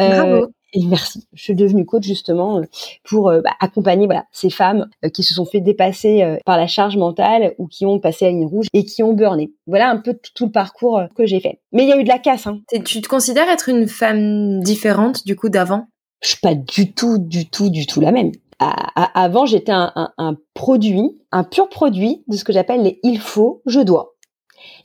[0.00, 0.46] Euh, Bravo.
[0.74, 1.26] Et merci.
[1.34, 2.62] Je suis devenue coach justement euh,
[3.04, 7.54] pour bah, accompagner voilà ces femmes qui se sont fait dépasser par la charge mentale
[7.58, 9.52] ou qui ont passé la ligne rouge et qui ont burné.
[9.66, 11.60] Voilà un peu tout le parcours que j'ai fait.
[11.72, 12.46] Mais il y a eu de la casse.
[12.46, 12.60] Hein.
[12.86, 15.88] Tu te considères être une femme différente du coup d'avant?
[16.22, 18.32] Je suis pas du tout, du tout, du tout la même.
[18.58, 23.18] avant, j'étais un, un, un produit, un pur produit de ce que j'appelle les il
[23.18, 24.11] faut, je dois.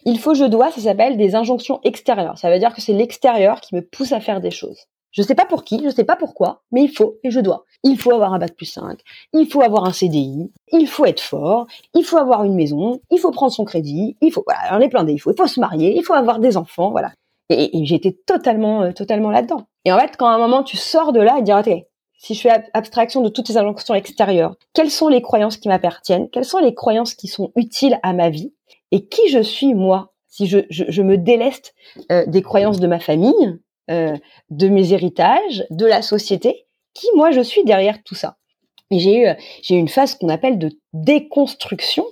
[0.09, 2.37] Il faut, je dois, ça s'appelle des injonctions extérieures.
[2.37, 4.85] Ça veut dire que c'est l'extérieur qui me pousse à faire des choses.
[5.11, 7.65] Je sais pas pour qui, je sais pas pourquoi, mais il faut et je dois.
[7.83, 8.99] Il faut avoir un bac plus 5,
[9.33, 13.19] il faut avoir un CDI, il faut être fort, il faut avoir une maison, il
[13.19, 15.59] faut prendre son crédit, il faut, voilà, on est plein il faut, il faut se
[15.59, 17.11] marier, il faut avoir des enfants, voilà.
[17.49, 19.67] Et, j'étais totalement, euh, totalement là-dedans.
[19.83, 21.83] Et en fait, quand à un moment tu sors de là et dire, ok,
[22.17, 26.29] si je fais abstraction de toutes ces injonctions extérieures, quelles sont les croyances qui m'appartiennent,
[26.29, 28.53] quelles sont les croyances qui sont utiles à ma vie,
[28.91, 31.73] et qui je suis moi si je, je, me déleste
[32.11, 33.59] euh, des croyances de ma famille,
[33.89, 34.15] euh,
[34.51, 38.37] de mes héritages, de la société, qui moi je suis derrière tout ça?
[38.91, 39.27] J'ai eu,
[39.63, 42.05] j'ai eu une phase qu'on appelle de déconstruction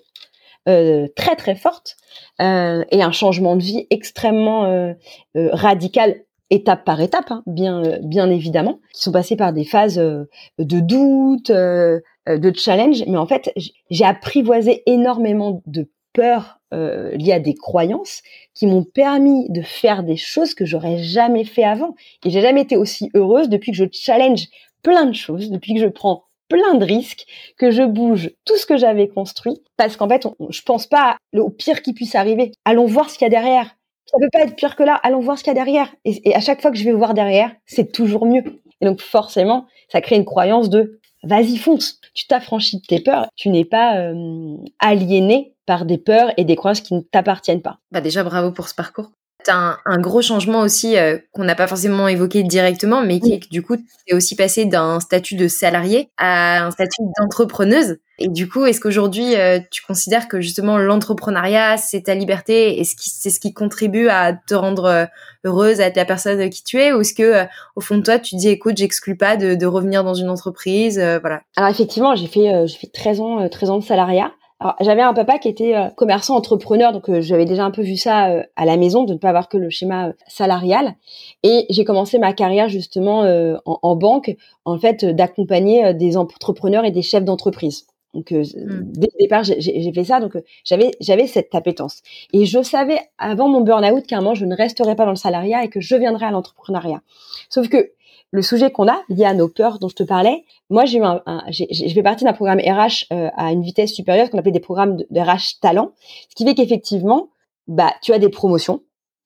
[0.67, 1.95] euh, très très forte
[2.41, 4.93] euh, et un changement de vie extrêmement euh,
[5.37, 9.65] euh radical étape par étape, hein, bien euh, bien évidemment, qui sont passés par des
[9.65, 13.53] phases de doute, de challenge, mais en fait
[13.89, 18.21] j'ai apprivoisé énormément de peur liées à des croyances
[18.53, 21.95] qui m'ont permis de faire des choses que j'aurais jamais fait avant.
[22.25, 24.47] Et j'ai jamais été aussi heureuse depuis que je challenge
[24.83, 27.25] plein de choses, depuis que je prends plein de risques,
[27.57, 31.49] que je bouge tout ce que j'avais construit, parce qu'en fait, je pense pas au
[31.49, 32.51] pire qui puisse arriver.
[32.65, 33.75] Allons voir ce qu'il y a derrière.
[34.05, 34.93] Ça peut pas être pire que là.
[35.03, 35.93] Allons voir ce qu'il y a derrière.
[36.05, 38.43] Et, à chaque fois que je vais voir derrière, c'est toujours mieux.
[38.81, 41.99] Et donc forcément, ça crée une croyance de vas-y fonce.
[42.13, 43.27] Tu t'affranchis de tes peurs.
[43.35, 47.79] Tu n'es pas euh, aliéné par des peurs et des croyances qui ne t'appartiennent pas.
[47.91, 49.11] Bah déjà bravo pour ce parcours
[49.49, 53.39] un, un, gros changement aussi euh, qu'on n'a pas forcément évoqué directement, mais qui est
[53.39, 57.97] que du coup, tu es aussi passé d'un statut de salarié à un statut d'entrepreneuse.
[58.17, 62.83] Et du coup, est-ce qu'aujourd'hui, euh, tu considères que justement l'entrepreneuriat, c'est ta liberté et
[62.85, 65.05] c'est ce qui contribue à te rendre euh,
[65.43, 66.93] heureuse, à être la personne qui tu es?
[66.93, 67.45] Ou est-ce que,
[67.75, 70.97] au fond de toi, tu dis, écoute, j'exclus pas de, de, revenir dans une entreprise
[70.97, 71.41] voilà.
[71.57, 74.31] Alors effectivement, j'ai fait, j'ai fait 13 ans, 13 ans de salariat.
[74.61, 77.81] Alors, j'avais un papa qui était euh, commerçant entrepreneur, donc euh, j'avais déjà un peu
[77.81, 80.95] vu ça euh, à la maison, de ne pas avoir que le schéma salarial.
[81.43, 83.21] Et j'ai commencé ma carrière justement
[83.65, 87.85] en, en, banque, en fait, d'accompagner des entrepreneurs et des chefs d'entreprise.
[88.13, 88.45] Donc mmh.
[88.93, 92.01] dès le départ, j'ai fait ça, donc j'avais j'avais cette appétence.
[92.31, 95.17] Et je savais avant mon burn-out qu'à un moment je ne resterais pas dans le
[95.17, 97.01] salariat et que je viendrais à l'entrepreneuriat.
[97.49, 97.91] Sauf que
[98.31, 101.03] le sujet qu'on a lié à nos peurs dont je te parlais, moi j'ai eu
[101.03, 104.59] un, je fais partie d'un programme RH euh, à une vitesse supérieure, qu'on appelait des
[104.59, 105.91] programmes de, RH talent,
[106.29, 107.29] ce qui fait qu'effectivement,
[107.67, 108.81] bah tu as des promotions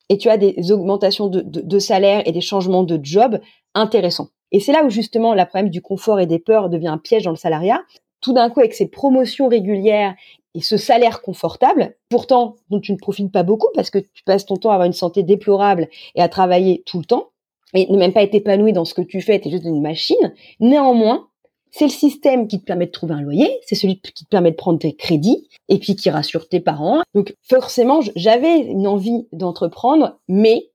[0.10, 3.40] et tu as des augmentations de, de, salaire et des changements de job
[3.76, 4.30] intéressants.
[4.52, 7.24] Et c'est là où justement la problème du confort et des peurs devient un piège
[7.24, 7.82] dans le salariat.
[8.22, 10.16] Tout d'un coup, avec ces promotions régulières
[10.56, 14.46] et ce salaire confortable, pourtant dont tu ne profites pas beaucoup parce que tu passes
[14.46, 17.30] ton temps à avoir une santé déplorable et à travailler tout le temps,
[17.74, 19.82] et ne même pas être épanoui dans ce que tu fais, tu es juste une
[19.82, 20.34] machine.
[20.60, 21.28] Néanmoins,
[21.72, 24.52] c'est le système qui te permet de trouver un loyer, c'est celui qui te permet
[24.52, 27.02] de prendre tes crédits et puis qui rassure tes parents.
[27.14, 30.70] Donc forcément, j'avais une envie d'entreprendre, mais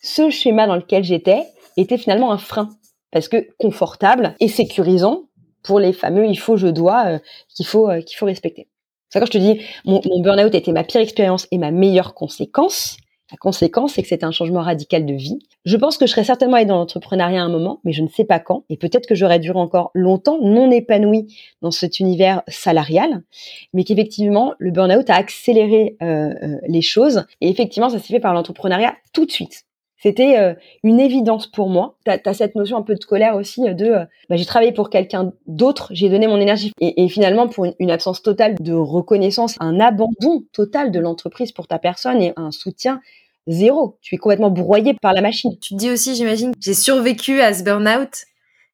[0.00, 1.44] ce schéma dans lequel j'étais
[1.76, 2.68] était finalement un frein
[3.10, 5.24] parce que confortable et sécurisant
[5.62, 7.18] pour les fameux il faut je dois euh,
[7.48, 8.68] qu'il faut euh, qu'il faut respecter.
[9.08, 12.96] C'est quand je te dis mon, burn-out était ma pire expérience et ma meilleure conséquence.
[13.34, 15.40] La conséquence, c'est que c'est un changement radical de vie.
[15.64, 18.06] Je pense que je serais certainement allée dans l'entrepreneuriat à un moment, mais je ne
[18.06, 18.62] sais pas quand.
[18.70, 23.24] Et peut-être que j'aurais duré encore longtemps non épanouie dans cet univers salarial,
[23.72, 27.26] mais qu'effectivement, le burn-out a accéléré euh, euh, les choses.
[27.40, 29.64] Et effectivement, ça s'est fait par l'entrepreneuriat tout de suite.
[29.96, 30.54] C'était euh,
[30.84, 31.96] une évidence pour moi.
[32.04, 35.32] Tu as, cette notion un peu de colère aussi de bah, j'ai travaillé pour quelqu'un
[35.48, 36.70] d'autre, j'ai donné mon énergie.
[36.78, 41.80] Et, finalement, pour une, absence totale de reconnaissance, un abandon total de l'entreprise pour ta
[41.80, 43.00] personne et un soutien
[43.46, 43.98] zéro.
[44.00, 45.52] Tu es complètement broyé par la machine.
[45.60, 48.24] Tu te dis aussi, j'imagine, j'ai survécu à ce burn-out.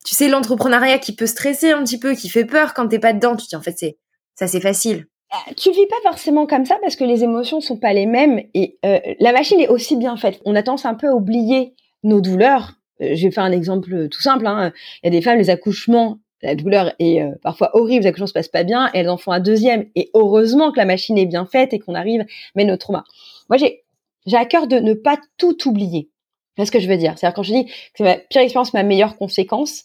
[0.05, 3.13] Tu sais, l'entrepreneuriat qui peut stresser un petit peu, qui fait peur quand t'es pas
[3.13, 3.37] dedans.
[3.37, 3.99] Tu te dis, en fait, c'est
[4.35, 5.07] ça, c'est facile.
[5.33, 8.41] Euh, tu vis pas forcément comme ça parce que les émotions sont pas les mêmes
[8.55, 10.41] et euh, la machine est aussi bien faite.
[10.45, 12.73] On a tendance un peu à oublier nos douleurs.
[13.01, 14.47] Euh, je vais faire un exemple tout simple.
[14.47, 14.73] Hein.
[15.03, 18.33] Il y a des femmes, les accouchements, la douleur est parfois horrible, les accouchements se
[18.33, 19.85] passent pas bien, et elles en font un deuxième.
[19.95, 22.25] Et heureusement que la machine est bien faite et qu'on arrive,
[22.57, 23.05] mais nos traumas.
[23.51, 23.85] Moi, j'ai
[24.27, 26.11] j'ai à cœur de ne pas tout oublier.
[26.57, 27.17] C'est ce que je veux dire?
[27.17, 29.85] C'est-à-dire quand je dis que c'est ma pire expérience, ma meilleure conséquence,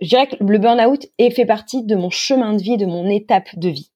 [0.00, 3.48] je dirais que le burn-out fait partie de mon chemin de vie, de mon étape
[3.56, 3.90] de vie.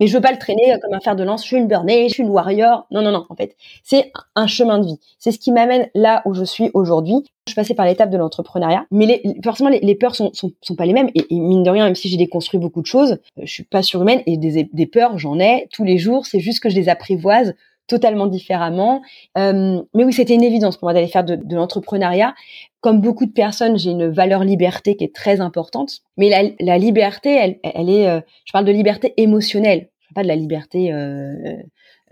[0.00, 1.42] Mais je veux pas le traîner euh, comme un fer de lance.
[1.42, 2.86] Je suis une burnée, je suis une warrior.
[2.90, 3.26] Non, non, non.
[3.28, 4.98] En fait, c'est un chemin de vie.
[5.18, 7.22] C'est ce qui m'amène là où je suis aujourd'hui.
[7.46, 10.94] Je suis passée par l'étape de l'entrepreneuriat, mais forcément les, peurs sont, sont, pas les
[10.94, 11.10] mêmes.
[11.14, 13.82] Et, mine de rien, même si j'ai déconstruit beaucoup de choses, euh, je suis pas
[13.82, 16.26] surhumaine et des, des peurs, j'en ai tous les jours.
[16.26, 17.54] C'est juste que je les apprivoise
[17.86, 19.02] totalement différemment.
[19.36, 22.34] Euh, mais oui, c'était une évidence pour moi d'aller faire de, de l'entrepreneuriat.
[22.80, 26.00] Comme beaucoup de personnes, j'ai une valeur liberté qui est très importante.
[26.16, 30.28] Mais la, la liberté, elle, elle est, euh, je parle de liberté émotionnelle pas de
[30.28, 31.56] la liberté euh,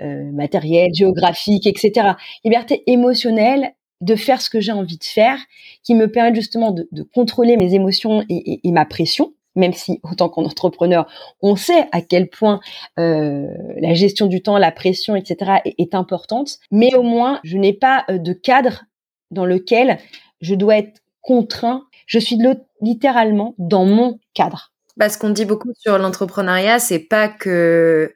[0.01, 2.11] euh, matérielle, géographique, etc.
[2.45, 5.39] Liberté émotionnelle de faire ce que j'ai envie de faire,
[5.85, 11.07] qui me permet justement de, contrôler mes émotions et, ma pression, même si, autant qu'entrepreneur,
[11.41, 12.61] on sait à quel point
[12.99, 13.47] euh,
[13.81, 15.61] la gestion du temps, la pression, etc.
[15.65, 18.85] est, importante, mais au moins, je n'ai pas de cadre
[19.31, 19.99] dans lequel
[20.41, 21.85] je dois être contraint.
[22.07, 22.39] Je suis
[22.81, 24.73] littéralement dans mon cadre.
[24.99, 28.15] Parce qu'on dit beaucoup sur l'entrepreneuriat, c'est pas que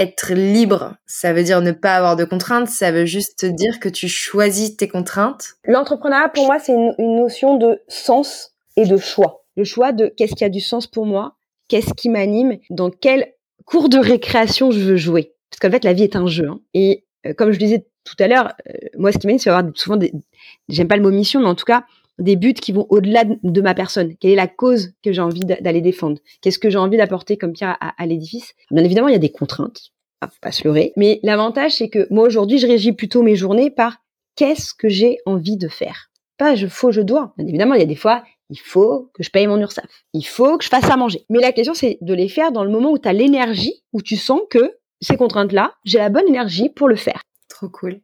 [0.00, 3.88] être libre, ça veut dire ne pas avoir de contraintes, ça veut juste dire que
[3.88, 5.56] tu choisis tes contraintes.
[5.64, 9.39] L'entrepreneuriat, pour moi, c'est une, notion de sens et de choix.
[9.56, 11.36] Le choix de qu'est-ce qui a du sens pour moi,
[11.68, 13.34] qu'est-ce qui m'anime, dans quel
[13.64, 15.32] cours de récréation je veux jouer.
[15.50, 16.48] Parce qu'en fait, la vie est un jeu.
[16.48, 16.60] Hein.
[16.74, 19.70] Et euh, comme je disais tout à l'heure, euh, moi, ce qui m'anime, c'est avoir
[19.74, 20.12] souvent des,
[20.68, 21.84] j'aime pas le mot mission, mais en tout cas,
[22.20, 24.14] des buts qui vont au-delà de ma personne.
[24.18, 26.18] Quelle est la cause que j'ai envie d'aller défendre?
[26.42, 28.54] Qu'est-ce que j'ai envie d'apporter comme pierre à, l'édifice?
[28.70, 29.92] Bien évidemment, il y a des contraintes,
[30.22, 30.92] faut pas se leurrer.
[30.96, 33.96] Mais l'avantage, c'est que moi aujourd'hui, je régis plutôt mes journées par
[34.36, 36.10] qu'est-ce que j'ai envie de faire.
[36.36, 37.32] Pas je faut, je dois.
[37.38, 39.86] Bien évidemment, il y a des fois, il faut que je paye mon URSAF.
[40.12, 41.24] Il faut que je fasse à manger.
[41.30, 44.02] Mais la question, c'est de les faire dans le moment où tu as l'énergie, où
[44.02, 47.22] tu sens que ces contraintes-là, j'ai la bonne énergie pour le faire.
[47.48, 48.00] Trop cool.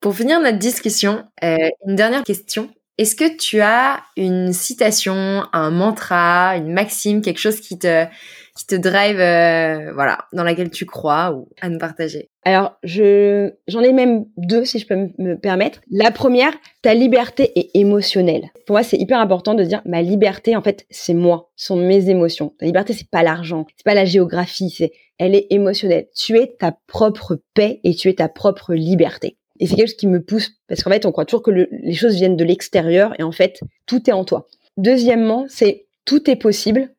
[0.00, 2.70] Pour finir notre discussion, euh, une dernière question.
[2.98, 8.06] Est-ce que tu as une citation, un mantra, une maxime, quelque chose qui te
[8.56, 13.52] qui te drive, euh, voilà, dans laquelle tu crois ou à nous partager Alors, je
[13.68, 15.80] j'en ai même deux si je peux me permettre.
[15.90, 16.52] La première,
[16.82, 18.50] ta liberté est émotionnelle.
[18.66, 22.08] Pour moi, c'est hyper important de dire ma liberté, en fait, c'est moi, sont mes
[22.08, 22.54] émotions.
[22.58, 26.08] Ta liberté, c'est pas l'argent, c'est pas la géographie, c'est elle est émotionnelle.
[26.14, 29.36] Tu es ta propre paix et tu es ta propre liberté.
[29.58, 31.94] Et c'est quelque chose qui me pousse parce qu'en fait, on croit toujours que les
[31.94, 34.46] choses viennent de l'extérieur et en fait, tout est en toi.
[34.76, 36.90] Deuxièmement, c'est tout est possible.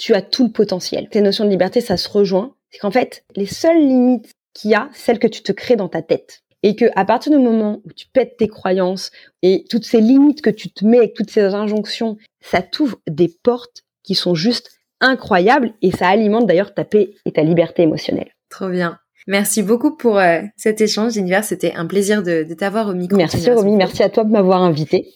[0.00, 1.10] Tu as tout le potentiel.
[1.10, 2.54] Tes notions de liberté, ça se rejoint.
[2.70, 5.90] C'est qu'en fait, les seules limites qu'il y a, celles que tu te crées dans
[5.90, 6.40] ta tête.
[6.62, 9.10] Et que à partir du moment où tu pètes tes croyances
[9.42, 13.28] et toutes ces limites que tu te mets avec toutes ces injonctions, ça t'ouvre des
[13.42, 14.70] portes qui sont juste
[15.02, 18.30] incroyables et ça alimente d'ailleurs ta paix et ta liberté émotionnelle.
[18.48, 18.98] Trop bien.
[19.26, 21.44] Merci beaucoup pour euh, cet échange, Jennifer.
[21.44, 23.18] C'était un plaisir de, t'avoir au micro.
[23.18, 25.12] Merci Romy, merci à toi de m'avoir invité.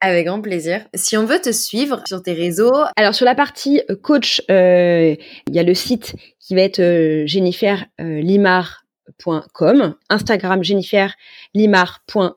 [0.00, 0.86] Avec grand plaisir.
[0.94, 2.84] Si on veut te suivre sur tes réseaux.
[2.96, 5.16] Alors sur la partie euh, coach, euh,
[5.48, 6.80] il y a le site qui va être
[7.26, 12.30] jenniferlimar.com, Instagram jenniferlimar.com euh,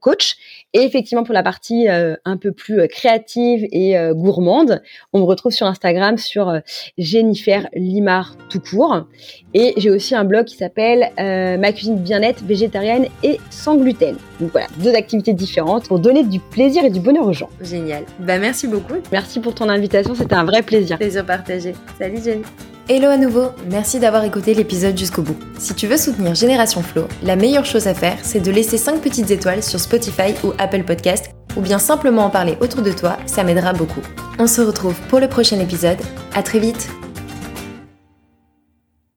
[0.00, 0.36] coach.
[0.72, 4.82] Et effectivement, pour la partie euh, un peu plus euh, créative et gourmande,
[5.12, 6.60] on me retrouve sur Instagram sur
[6.98, 9.06] Jennifer Limar tout court.
[9.52, 14.16] Et j'ai aussi un blog qui s'appelle Ma cuisine bien-être végétarienne et sans gluten.
[14.40, 17.50] Donc voilà, deux activités différentes pour donner du plaisir et du bonheur aux gens.
[17.60, 18.04] Génial.
[18.20, 18.94] Bah merci beaucoup.
[19.12, 20.98] Merci pour ton invitation, c'était un vrai plaisir.
[20.98, 21.74] Plaisir partagé.
[21.98, 22.42] Salut Jenny.
[22.86, 25.38] Hello à nouveau, merci d'avoir écouté l'épisode jusqu'au bout.
[25.58, 29.00] Si tu veux soutenir Génération Flow, la meilleure chose à faire, c'est de laisser 5
[29.00, 33.16] petites étoiles sur Spotify ou Apple Podcast, ou bien simplement en parler autour de toi,
[33.24, 34.02] ça m'aidera beaucoup.
[34.38, 35.96] On se retrouve pour le prochain épisode,
[36.34, 36.90] à très vite